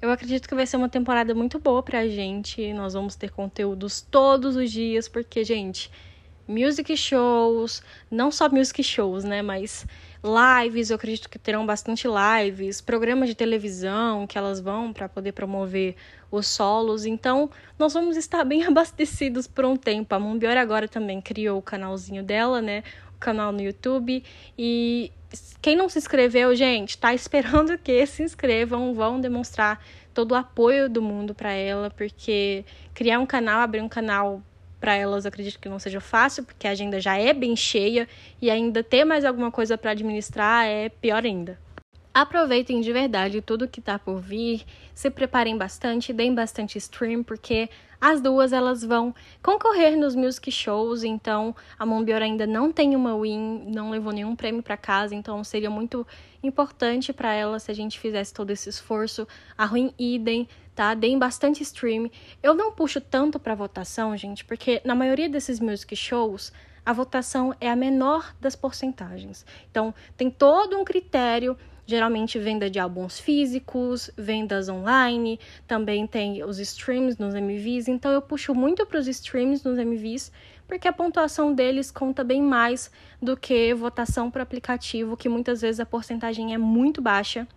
Eu 0.00 0.10
acredito 0.10 0.48
que 0.48 0.54
vai 0.54 0.66
ser 0.66 0.76
uma 0.76 0.88
temporada 0.88 1.34
muito 1.34 1.58
boa 1.58 1.82
pra 1.82 2.06
gente. 2.06 2.72
Nós 2.72 2.94
vamos 2.94 3.16
ter 3.16 3.30
conteúdos 3.30 4.00
todos 4.00 4.56
os 4.56 4.70
dias, 4.70 5.08
porque, 5.08 5.42
gente, 5.42 5.90
music 6.46 6.96
shows, 6.96 7.82
não 8.10 8.30
só 8.30 8.48
music 8.48 8.82
shows, 8.82 9.24
né, 9.24 9.42
mas 9.42 9.86
lives, 10.22 10.90
eu 10.90 10.96
acredito 10.96 11.28
que 11.28 11.38
terão 11.38 11.64
bastante 11.64 12.06
lives, 12.08 12.80
programas 12.80 13.28
de 13.28 13.34
televisão 13.34 14.26
que 14.26 14.36
elas 14.36 14.60
vão 14.60 14.92
para 14.92 15.08
poder 15.08 15.32
promover 15.32 15.94
os 16.30 16.46
solos. 16.46 17.06
Então, 17.06 17.50
nós 17.78 17.92
vamos 17.92 18.16
estar 18.16 18.44
bem 18.44 18.64
abastecidos 18.66 19.46
por 19.46 19.64
um 19.64 19.76
tempo. 19.76 20.14
A 20.14 20.18
Mumbior 20.18 20.56
agora 20.56 20.88
também 20.88 21.20
criou 21.20 21.58
o 21.58 21.62
canalzinho 21.62 22.22
dela, 22.22 22.60
né? 22.60 22.82
O 23.14 23.18
canal 23.18 23.52
no 23.52 23.60
YouTube 23.60 24.22
e 24.56 25.12
quem 25.60 25.76
não 25.76 25.88
se 25.88 25.98
inscreveu, 25.98 26.54
gente, 26.54 26.96
tá 26.96 27.12
esperando 27.12 27.76
que 27.78 28.04
se 28.06 28.22
inscrevam, 28.22 28.94
vão 28.94 29.20
demonstrar 29.20 29.82
todo 30.14 30.32
o 30.32 30.34
apoio 30.34 30.88
do 30.88 31.02
mundo 31.02 31.34
para 31.34 31.52
ela, 31.52 31.90
porque 31.90 32.64
criar 32.94 33.18
um 33.18 33.26
canal, 33.26 33.60
abrir 33.60 33.80
um 33.80 33.88
canal 33.88 34.42
para 34.80 34.94
elas, 34.94 35.26
acredito 35.26 35.58
que 35.58 35.68
não 35.68 35.78
seja 35.78 36.00
fácil, 36.00 36.44
porque 36.44 36.66
a 36.66 36.70
agenda 36.70 37.00
já 37.00 37.16
é 37.16 37.32
bem 37.32 37.56
cheia 37.56 38.08
e 38.40 38.50
ainda 38.50 38.82
ter 38.82 39.04
mais 39.04 39.24
alguma 39.24 39.50
coisa 39.50 39.76
para 39.76 39.90
administrar 39.90 40.66
é 40.66 40.88
pior 40.88 41.24
ainda. 41.24 41.58
Aproveitem 42.14 42.80
de 42.80 42.92
verdade 42.92 43.40
tudo 43.40 43.68
que 43.68 43.80
tá 43.80 43.98
por 43.98 44.20
vir, 44.20 44.64
se 44.94 45.08
preparem 45.10 45.56
bastante, 45.56 46.12
deem 46.12 46.34
bastante 46.34 46.76
stream, 46.78 47.22
porque 47.22 47.68
as 48.00 48.20
duas 48.20 48.52
elas 48.52 48.82
vão 48.82 49.14
concorrer 49.42 49.96
nos 49.96 50.14
music 50.14 50.50
shows, 50.50 51.02
então 51.02 51.54
a 51.78 51.84
Mombior 51.84 52.22
ainda 52.22 52.46
não 52.46 52.72
tem 52.72 52.94
uma 52.94 53.20
win, 53.20 53.64
não 53.66 53.90
levou 53.90 54.12
nenhum 54.12 54.36
prêmio 54.36 54.62
para 54.62 54.76
casa, 54.76 55.14
então 55.14 55.42
seria 55.42 55.70
muito 55.70 56.06
importante 56.42 57.12
para 57.12 57.32
ela 57.32 57.58
se 57.58 57.70
a 57.70 57.74
gente 57.74 57.98
fizesse 57.98 58.32
todo 58.32 58.50
esse 58.50 58.68
esforço. 58.68 59.26
A 59.56 59.64
Ruim 59.64 59.92
idem, 59.98 60.48
tá? 60.78 60.94
Deem 60.94 61.18
bastante 61.18 61.60
stream. 61.64 62.08
Eu 62.40 62.54
não 62.54 62.70
puxo 62.70 63.00
tanto 63.00 63.40
para 63.40 63.52
votação, 63.52 64.16
gente, 64.16 64.44
porque 64.44 64.80
na 64.84 64.94
maioria 64.94 65.28
desses 65.28 65.58
music 65.58 65.96
shows 65.96 66.52
a 66.86 66.92
votação 66.92 67.52
é 67.60 67.68
a 67.68 67.74
menor 67.74 68.32
das 68.40 68.54
porcentagens. 68.54 69.44
Então, 69.68 69.92
tem 70.16 70.30
todo 70.30 70.78
um 70.78 70.84
critério 70.84 71.58
geralmente 71.84 72.38
venda 72.38 72.70
de 72.70 72.78
álbuns 72.78 73.18
físicos, 73.18 74.08
vendas 74.16 74.68
online, 74.68 75.40
também 75.66 76.06
tem 76.06 76.44
os 76.44 76.60
streams 76.60 77.18
nos 77.18 77.34
MVs, 77.34 77.88
então 77.88 78.12
eu 78.12 78.22
puxo 78.22 78.54
muito 78.54 78.86
para 78.86 79.00
os 79.00 79.08
streams 79.08 79.64
nos 79.64 79.78
MVs, 79.78 80.30
porque 80.68 80.86
a 80.86 80.92
pontuação 80.92 81.52
deles 81.52 81.90
conta 81.90 82.22
bem 82.22 82.42
mais 82.42 82.90
do 83.20 83.36
que 83.36 83.74
votação 83.74 84.30
por 84.30 84.42
aplicativo, 84.42 85.16
que 85.16 85.30
muitas 85.30 85.62
vezes 85.62 85.80
a 85.80 85.86
porcentagem 85.86 86.54
é 86.54 86.58
muito 86.58 87.00
baixa. 87.00 87.48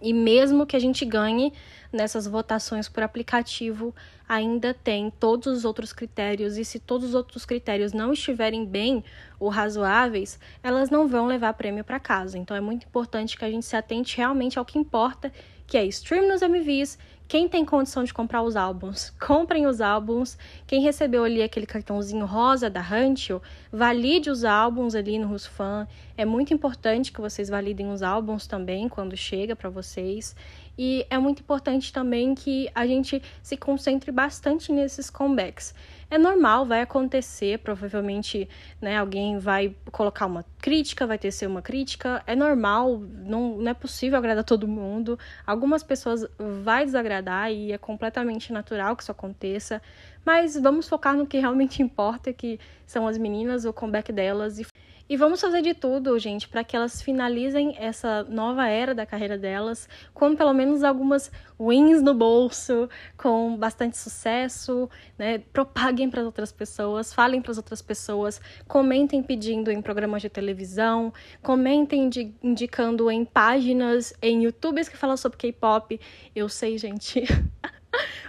E 0.00 0.12
mesmo 0.12 0.66
que 0.66 0.76
a 0.76 0.78
gente 0.78 1.04
ganhe 1.04 1.52
nessas 1.92 2.26
votações 2.26 2.88
por 2.88 3.02
aplicativo, 3.02 3.94
ainda 4.28 4.72
tem 4.72 5.10
todos 5.10 5.46
os 5.48 5.64
outros 5.64 5.92
critérios, 5.92 6.56
e 6.56 6.64
se 6.64 6.78
todos 6.78 7.08
os 7.08 7.14
outros 7.14 7.44
critérios 7.44 7.92
não 7.92 8.12
estiverem 8.12 8.64
bem 8.64 9.02
ou 9.38 9.48
razoáveis, 9.48 10.38
elas 10.62 10.88
não 10.88 11.08
vão 11.08 11.26
levar 11.26 11.54
prêmio 11.54 11.82
para 11.82 11.98
casa. 11.98 12.38
Então 12.38 12.56
é 12.56 12.60
muito 12.60 12.86
importante 12.86 13.36
que 13.36 13.44
a 13.44 13.50
gente 13.50 13.66
se 13.66 13.76
atente 13.76 14.16
realmente 14.16 14.58
ao 14.58 14.64
que 14.64 14.78
importa, 14.78 15.32
que 15.66 15.76
é 15.76 15.84
stream 15.84 16.28
nos 16.28 16.42
MVs 16.42 16.98
quem 17.30 17.48
tem 17.48 17.64
condição 17.64 18.02
de 18.02 18.12
comprar 18.12 18.42
os 18.42 18.56
álbuns, 18.56 19.10
comprem 19.24 19.64
os 19.64 19.80
álbuns. 19.80 20.36
Quem 20.66 20.82
recebeu 20.82 21.22
ali 21.22 21.40
aquele 21.40 21.64
cartãozinho 21.64 22.26
rosa 22.26 22.68
da 22.68 22.80
Hantio, 22.80 23.40
valide 23.70 24.28
os 24.30 24.44
álbuns 24.44 24.96
ali 24.96 25.16
no 25.16 25.28
Rusfan. 25.28 25.86
É 26.20 26.24
muito 26.26 26.52
importante 26.52 27.12
que 27.12 27.18
vocês 27.18 27.48
validem 27.48 27.90
os 27.90 28.02
álbuns 28.02 28.46
também 28.46 28.90
quando 28.90 29.16
chega 29.16 29.56
para 29.56 29.70
vocês. 29.70 30.36
E 30.76 31.06
é 31.08 31.16
muito 31.16 31.40
importante 31.40 31.90
também 31.90 32.34
que 32.34 32.70
a 32.74 32.86
gente 32.86 33.22
se 33.42 33.56
concentre 33.56 34.12
bastante 34.12 34.70
nesses 34.70 35.08
comebacks 35.08 35.74
é 36.10 36.18
normal, 36.18 36.66
vai 36.66 36.82
acontecer, 36.82 37.60
provavelmente, 37.60 38.48
né, 38.80 38.98
alguém 38.98 39.38
vai 39.38 39.74
colocar 39.92 40.26
uma 40.26 40.44
crítica, 40.60 41.06
vai 41.06 41.16
ter 41.16 41.30
ser 41.30 41.46
uma 41.46 41.62
crítica, 41.62 42.20
é 42.26 42.34
normal, 42.34 42.98
não, 42.98 43.58
não 43.58 43.70
é 43.70 43.74
possível 43.74 44.18
agradar 44.18 44.42
todo 44.42 44.66
mundo. 44.66 45.16
Algumas 45.46 45.84
pessoas 45.84 46.26
vai 46.62 46.84
desagradar 46.84 47.52
e 47.52 47.70
é 47.70 47.78
completamente 47.78 48.52
natural 48.52 48.96
que 48.96 49.04
isso 49.04 49.12
aconteça, 49.12 49.80
mas 50.26 50.56
vamos 50.58 50.88
focar 50.88 51.16
no 51.16 51.26
que 51.26 51.38
realmente 51.38 51.80
importa, 51.80 52.32
que 52.32 52.58
são 52.84 53.06
as 53.06 53.16
meninas, 53.16 53.64
o 53.64 53.72
comeback 53.72 54.12
delas 54.12 54.58
e 54.58 54.66
e 55.10 55.16
vamos 55.16 55.40
fazer 55.40 55.60
de 55.60 55.74
tudo, 55.74 56.16
gente, 56.20 56.48
para 56.48 56.62
que 56.62 56.76
elas 56.76 57.02
finalizem 57.02 57.74
essa 57.76 58.22
nova 58.22 58.68
era 58.68 58.94
da 58.94 59.04
carreira 59.04 59.36
delas 59.36 59.88
com 60.14 60.36
pelo 60.36 60.54
menos 60.54 60.84
algumas 60.84 61.32
wins 61.58 62.00
no 62.00 62.14
bolso, 62.14 62.88
com 63.16 63.56
bastante 63.56 63.98
sucesso, 63.98 64.88
né? 65.18 65.38
Propaguem 65.52 66.08
para 66.08 66.22
outras 66.22 66.52
pessoas, 66.52 67.12
falem 67.12 67.42
para 67.42 67.50
as 67.50 67.56
outras 67.56 67.82
pessoas, 67.82 68.40
comentem 68.68 69.20
pedindo 69.20 69.72
em 69.72 69.82
programas 69.82 70.22
de 70.22 70.28
televisão, 70.28 71.12
comentem 71.42 72.08
de, 72.08 72.32
indicando 72.40 73.10
em 73.10 73.24
páginas, 73.24 74.14
em 74.22 74.44
YouTubes 74.44 74.88
que 74.88 74.96
falam 74.96 75.16
sobre 75.16 75.38
K-pop. 75.38 75.98
Eu 76.36 76.48
sei, 76.48 76.78
gente. 76.78 77.24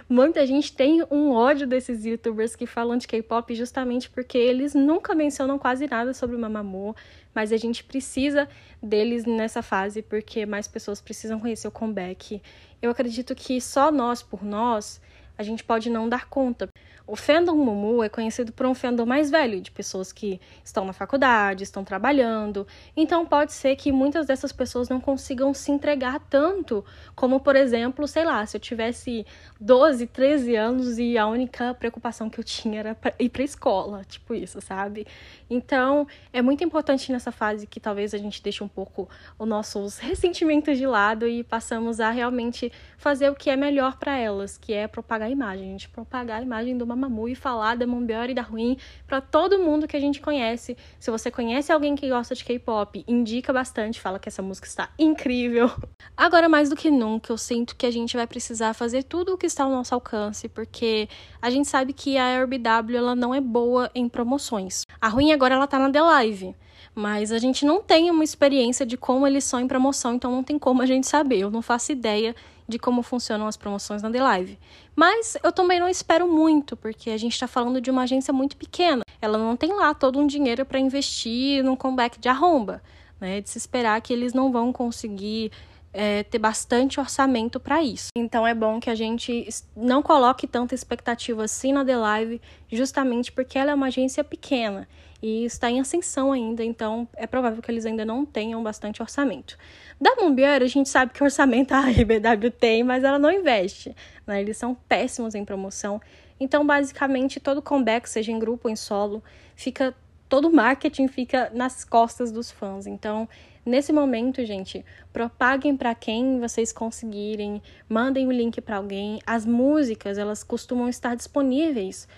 Muita 0.08 0.46
gente 0.46 0.72
tem 0.72 1.02
um 1.10 1.30
ódio 1.30 1.66
desses 1.66 2.04
youtubers 2.04 2.54
que 2.54 2.66
falam 2.66 2.96
de 2.96 3.06
K-pop 3.06 3.54
justamente 3.54 4.10
porque 4.10 4.36
eles 4.36 4.74
nunca 4.74 5.14
mencionam 5.14 5.58
quase 5.58 5.86
nada 5.86 6.12
sobre 6.12 6.36
o 6.36 6.38
Mamamoo, 6.38 6.94
mas 7.34 7.52
a 7.52 7.56
gente 7.56 7.82
precisa 7.84 8.48
deles 8.82 9.24
nessa 9.24 9.62
fase 9.62 10.02
porque 10.02 10.44
mais 10.44 10.68
pessoas 10.68 11.00
precisam 11.00 11.40
conhecer 11.40 11.68
o 11.68 11.70
comeback. 11.70 12.42
Eu 12.80 12.90
acredito 12.90 13.34
que 13.34 13.60
só 13.60 13.90
nós 13.90 14.22
por 14.22 14.44
nós 14.44 15.00
a 15.38 15.42
gente 15.42 15.64
pode 15.64 15.88
não 15.88 16.08
dar 16.08 16.28
conta. 16.28 16.68
O 17.06 17.16
fandom 17.16 17.56
Mumu 17.56 18.02
é 18.02 18.08
conhecido 18.08 18.52
por 18.52 18.66
um 18.66 18.74
fandom 18.74 19.04
mais 19.04 19.30
velho, 19.30 19.60
de 19.60 19.70
pessoas 19.70 20.12
que 20.12 20.40
estão 20.64 20.84
na 20.84 20.92
faculdade, 20.92 21.64
estão 21.64 21.84
trabalhando. 21.84 22.66
Então 22.96 23.26
pode 23.26 23.52
ser 23.52 23.76
que 23.76 23.90
muitas 23.90 24.26
dessas 24.26 24.52
pessoas 24.52 24.88
não 24.88 25.00
consigam 25.00 25.52
se 25.52 25.72
entregar 25.72 26.20
tanto, 26.30 26.84
como 27.14 27.40
por 27.40 27.56
exemplo, 27.56 28.06
sei 28.06 28.24
lá, 28.24 28.44
se 28.46 28.56
eu 28.56 28.60
tivesse 28.60 29.26
12, 29.60 30.06
13 30.06 30.54
anos 30.56 30.98
e 30.98 31.18
a 31.18 31.26
única 31.26 31.74
preocupação 31.74 32.30
que 32.30 32.38
eu 32.38 32.44
tinha 32.44 32.80
era 32.80 32.96
ir 33.18 33.28
para 33.28 33.42
escola, 33.42 34.04
tipo 34.04 34.34
isso, 34.34 34.60
sabe? 34.60 35.06
Então, 35.50 36.06
é 36.32 36.40
muito 36.40 36.62
importante 36.64 37.10
nessa 37.12 37.32
fase 37.32 37.66
que 37.66 37.80
talvez 37.80 38.14
a 38.14 38.18
gente 38.18 38.42
deixe 38.42 38.62
um 38.62 38.68
pouco 38.68 39.08
os 39.38 39.48
nossos 39.48 39.98
ressentimentos 40.00 40.78
de 40.78 40.86
lado 40.86 41.26
e 41.26 41.42
passamos 41.42 42.00
a 42.00 42.10
realmente 42.10 42.72
fazer 42.96 43.30
o 43.30 43.34
que 43.34 43.50
é 43.50 43.56
melhor 43.56 43.96
para 43.96 44.16
elas, 44.16 44.56
que 44.56 44.72
é 44.72 44.86
propagar 44.86 45.28
a 45.28 45.30
imagem, 45.30 45.68
a 45.68 45.72
gente 45.72 45.88
propagar 45.88 46.40
a 46.40 46.42
imagem 46.42 46.78
do 46.78 46.86
Mamamoo 46.96 47.28
e 47.28 47.34
falar 47.34 47.76
da 47.76 47.86
Mombior 47.86 48.28
e 48.28 48.34
da 48.34 48.42
Ruim 48.42 48.76
para 49.06 49.20
todo 49.20 49.58
mundo 49.58 49.88
que 49.88 49.96
a 49.96 50.00
gente 50.00 50.20
conhece. 50.20 50.76
Se 50.98 51.10
você 51.10 51.30
conhece 51.30 51.72
alguém 51.72 51.94
que 51.94 52.08
gosta 52.08 52.34
de 52.34 52.44
K-pop, 52.44 53.04
indica 53.08 53.52
bastante, 53.52 54.00
fala 54.00 54.18
que 54.18 54.28
essa 54.28 54.42
música 54.42 54.66
está 54.66 54.90
incrível. 54.98 55.70
Agora 56.16 56.48
mais 56.48 56.68
do 56.68 56.76
que 56.76 56.90
nunca, 56.90 57.32
eu 57.32 57.38
sinto 57.38 57.74
que 57.74 57.86
a 57.86 57.90
gente 57.90 58.16
vai 58.16 58.26
precisar 58.26 58.74
fazer 58.74 59.02
tudo 59.04 59.34
o 59.34 59.38
que 59.38 59.46
está 59.46 59.64
ao 59.64 59.70
nosso 59.70 59.94
alcance, 59.94 60.48
porque 60.48 61.08
a 61.40 61.50
gente 61.50 61.68
sabe 61.68 61.92
que 61.92 62.16
a 62.16 62.42
RBW 62.42 62.96
ela 62.96 63.14
não 63.14 63.34
é 63.34 63.40
boa 63.40 63.90
em 63.94 64.08
promoções. 64.08 64.86
A 65.00 65.08
Ruim 65.08 65.32
agora 65.32 65.54
ela 65.54 65.66
tá 65.66 65.78
na 65.78 65.90
The 65.90 66.02
Live. 66.02 66.54
Mas 66.94 67.32
a 67.32 67.38
gente 67.38 67.64
não 67.64 67.80
tem 67.80 68.10
uma 68.10 68.24
experiência 68.24 68.84
de 68.84 68.96
como 68.96 69.26
eles 69.26 69.44
são 69.44 69.60
em 69.60 69.68
promoção, 69.68 70.14
então 70.14 70.30
não 70.30 70.42
tem 70.42 70.58
como 70.58 70.82
a 70.82 70.86
gente 70.86 71.06
saber. 71.06 71.38
Eu 71.38 71.50
não 71.50 71.62
faço 71.62 71.92
ideia 71.92 72.34
de 72.68 72.78
como 72.78 73.02
funcionam 73.02 73.46
as 73.46 73.56
promoções 73.56 74.02
na 74.02 74.10
The 74.10 74.22
Live. 74.22 74.58
Mas 74.94 75.36
eu 75.42 75.52
também 75.52 75.80
não 75.80 75.88
espero 75.88 76.26
muito, 76.26 76.76
porque 76.76 77.10
a 77.10 77.16
gente 77.16 77.32
está 77.32 77.46
falando 77.46 77.80
de 77.80 77.90
uma 77.90 78.02
agência 78.02 78.32
muito 78.32 78.56
pequena. 78.56 79.02
Ela 79.20 79.38
não 79.38 79.56
tem 79.56 79.72
lá 79.72 79.94
todo 79.94 80.18
um 80.18 80.26
dinheiro 80.26 80.64
para 80.64 80.78
investir 80.78 81.62
num 81.64 81.76
comeback 81.76 82.18
de 82.18 82.28
arromba. 82.28 82.82
Né? 83.20 83.40
De 83.40 83.48
se 83.48 83.58
esperar 83.58 84.00
que 84.00 84.12
eles 84.12 84.32
não 84.32 84.50
vão 84.50 84.72
conseguir 84.72 85.52
é, 85.92 86.22
ter 86.22 86.38
bastante 86.38 86.98
orçamento 86.98 87.60
para 87.60 87.82
isso. 87.82 88.08
Então 88.16 88.46
é 88.46 88.54
bom 88.54 88.80
que 88.80 88.90
a 88.90 88.94
gente 88.94 89.48
não 89.76 90.02
coloque 90.02 90.46
tanta 90.46 90.74
expectativa 90.74 91.44
assim 91.44 91.72
na 91.72 91.84
The 91.84 91.96
Live, 91.96 92.40
justamente 92.70 93.30
porque 93.30 93.58
ela 93.58 93.72
é 93.72 93.74
uma 93.74 93.86
agência 93.86 94.24
pequena 94.24 94.88
e 95.22 95.44
está 95.44 95.70
em 95.70 95.80
ascensão 95.80 96.32
ainda, 96.32 96.64
então 96.64 97.08
é 97.16 97.26
provável 97.26 97.62
que 97.62 97.70
eles 97.70 97.86
ainda 97.86 98.04
não 98.04 98.26
tenham 98.26 98.62
bastante 98.62 99.00
orçamento. 99.00 99.56
Da 100.00 100.16
Mumbier, 100.16 100.60
a 100.60 100.66
gente 100.66 100.88
sabe 100.88 101.12
que 101.12 101.22
orçamento 101.22 101.72
a 101.72 101.80
RBW 101.80 102.50
tem, 102.58 102.82
mas 102.82 103.04
ela 103.04 103.20
não 103.20 103.30
investe. 103.30 103.94
Né? 104.26 104.40
Eles 104.40 104.56
são 104.56 104.74
péssimos 104.74 105.36
em 105.36 105.44
promoção. 105.44 106.00
Então, 106.40 106.66
basicamente, 106.66 107.38
todo 107.38 107.62
comeback, 107.62 108.08
seja 108.08 108.32
em 108.32 108.38
grupo 108.38 108.66
ou 108.66 108.72
em 108.72 108.76
solo, 108.76 109.22
fica 109.54 109.94
todo 110.32 110.50
marketing 110.50 111.08
fica 111.08 111.50
nas 111.52 111.84
costas 111.84 112.32
dos 112.32 112.50
fãs. 112.50 112.86
Então, 112.86 113.28
nesse 113.66 113.92
momento, 113.92 114.42
gente, 114.46 114.82
propaguem 115.12 115.76
para 115.76 115.94
quem 115.94 116.40
vocês 116.40 116.72
conseguirem, 116.72 117.62
mandem 117.86 118.26
o 118.26 118.32
link 118.32 118.58
para 118.62 118.78
alguém. 118.78 119.20
As 119.26 119.44
músicas, 119.44 120.16
elas 120.16 120.42
costumam 120.42 120.88
estar 120.88 121.14
disponíveis 121.14 122.08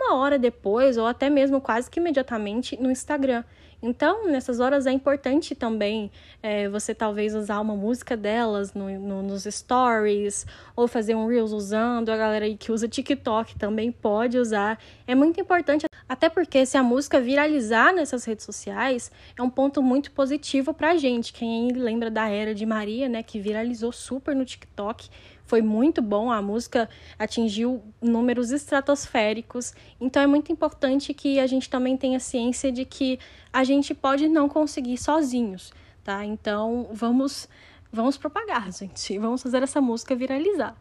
uma 0.00 0.16
hora 0.16 0.38
depois 0.38 0.96
ou 0.96 1.06
até 1.06 1.28
mesmo 1.28 1.60
quase 1.60 1.90
que 1.90 2.00
imediatamente 2.00 2.80
no 2.80 2.90
Instagram. 2.90 3.44
Então, 3.82 4.28
nessas 4.28 4.60
horas 4.60 4.86
é 4.86 4.92
importante 4.92 5.54
também 5.54 6.10
é, 6.42 6.68
você 6.68 6.94
talvez 6.94 7.34
usar 7.34 7.60
uma 7.60 7.74
música 7.74 8.14
delas 8.14 8.74
no, 8.74 8.90
no, 8.98 9.22
nos 9.22 9.44
stories 9.44 10.46
ou 10.76 10.86
fazer 10.86 11.14
um 11.14 11.26
Reels 11.26 11.52
usando. 11.52 12.10
A 12.10 12.16
galera 12.16 12.44
aí 12.44 12.56
que 12.56 12.70
usa 12.70 12.86
TikTok 12.86 13.56
também 13.56 13.90
pode 13.90 14.38
usar. 14.38 14.78
É 15.06 15.14
muito 15.14 15.40
importante, 15.40 15.86
até 16.06 16.28
porque 16.28 16.66
se 16.66 16.76
a 16.76 16.82
música 16.82 17.20
viralizar 17.20 17.92
nessas 17.94 18.24
redes 18.26 18.44
sociais, 18.44 19.10
é 19.34 19.42
um 19.42 19.48
ponto 19.48 19.82
muito 19.82 20.10
positivo 20.12 20.74
pra 20.74 20.96
gente. 20.96 21.32
Quem 21.32 21.72
lembra 21.72 22.10
da 22.10 22.28
era 22.28 22.54
de 22.54 22.66
Maria, 22.66 23.08
né, 23.08 23.22
que 23.22 23.40
viralizou 23.40 23.92
super 23.92 24.36
no 24.36 24.44
TikTok 24.44 25.08
foi 25.50 25.62
muito 25.62 26.00
bom, 26.00 26.30
a 26.30 26.40
música 26.40 26.88
atingiu 27.18 27.82
números 28.00 28.52
estratosféricos. 28.52 29.74
Então 30.00 30.22
é 30.22 30.26
muito 30.28 30.52
importante 30.52 31.12
que 31.12 31.40
a 31.40 31.46
gente 31.48 31.68
também 31.68 31.96
tenha 31.96 32.20
ciência 32.20 32.70
de 32.70 32.84
que 32.84 33.18
a 33.52 33.64
gente 33.64 33.92
pode 33.92 34.28
não 34.28 34.48
conseguir 34.48 34.96
sozinhos, 34.96 35.72
tá? 36.04 36.24
Então 36.24 36.88
vamos 36.92 37.48
vamos 37.92 38.16
propagar, 38.16 38.70
gente. 38.70 39.18
Vamos 39.18 39.42
fazer 39.42 39.64
essa 39.64 39.80
música 39.80 40.14
viralizar. 40.14 40.76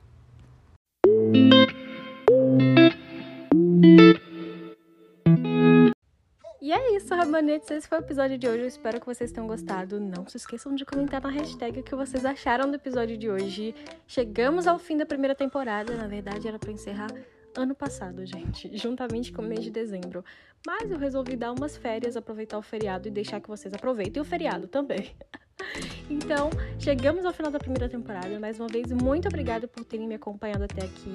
E 6.69 6.71
é 6.71 6.95
isso, 6.95 7.15
Rabanetes. 7.15 7.71
Esse 7.71 7.87
foi 7.87 7.97
o 7.97 8.01
episódio 8.01 8.37
de 8.37 8.47
hoje. 8.47 8.61
Eu 8.61 8.67
espero 8.67 8.99
que 8.99 9.05
vocês 9.07 9.31
tenham 9.31 9.47
gostado. 9.47 9.99
Não 9.99 10.27
se 10.27 10.37
esqueçam 10.37 10.75
de 10.75 10.85
comentar 10.85 11.19
na 11.19 11.31
hashtag 11.31 11.79
o 11.79 11.83
que 11.83 11.95
vocês 11.95 12.23
acharam 12.23 12.69
do 12.69 12.75
episódio 12.75 13.17
de 13.17 13.27
hoje. 13.27 13.73
Chegamos 14.05 14.67
ao 14.67 14.77
fim 14.77 14.95
da 14.95 15.03
primeira 15.03 15.33
temporada. 15.33 15.95
Na 15.95 16.05
verdade, 16.05 16.47
era 16.47 16.59
para 16.59 16.71
encerrar 16.71 17.07
ano 17.57 17.73
passado, 17.73 18.23
gente, 18.23 18.69
juntamente 18.77 19.31
com 19.33 19.41
o 19.41 19.45
mês 19.45 19.63
de 19.63 19.71
dezembro. 19.71 20.23
Mas 20.63 20.91
eu 20.91 20.99
resolvi 20.99 21.35
dar 21.35 21.53
umas 21.53 21.75
férias, 21.75 22.15
aproveitar 22.15 22.59
o 22.59 22.61
feriado 22.61 23.07
e 23.07 23.11
deixar 23.11 23.41
que 23.41 23.47
vocês 23.47 23.73
aproveitem 23.73 24.21
o 24.21 24.25
feriado 24.25 24.67
também. 24.67 25.15
Então, 26.09 26.49
chegamos 26.79 27.25
ao 27.25 27.33
final 27.33 27.51
da 27.51 27.59
primeira 27.59 27.89
temporada. 27.89 28.39
Mais 28.39 28.59
uma 28.59 28.69
vez, 28.69 28.91
muito 28.93 29.27
obrigada 29.27 29.67
por 29.67 29.83
terem 29.83 30.07
me 30.07 30.15
acompanhado 30.15 30.63
até 30.63 30.85
aqui. 30.85 31.13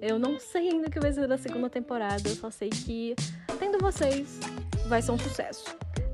Eu 0.00 0.16
não 0.16 0.38
sei 0.38 0.68
ainda 0.70 0.86
o 0.86 0.90
que 0.90 1.00
vai 1.00 1.12
ser 1.12 1.26
da 1.26 1.36
segunda 1.36 1.68
temporada, 1.68 2.22
eu 2.26 2.36
só 2.36 2.50
sei 2.50 2.70
que, 2.70 3.16
tendo 3.58 3.78
vocês, 3.78 4.38
vai 4.90 5.00
ser 5.00 5.12
um 5.12 5.18
sucesso. 5.18 5.64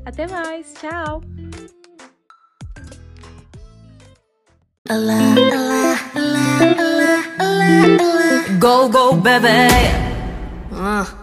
Até 0.05 0.27
mais, 0.29 0.73
tchau! 0.75 1.23
Go, 8.61 8.89
go, 8.89 9.17
baby! 9.17 9.47
Uh. 10.71 11.17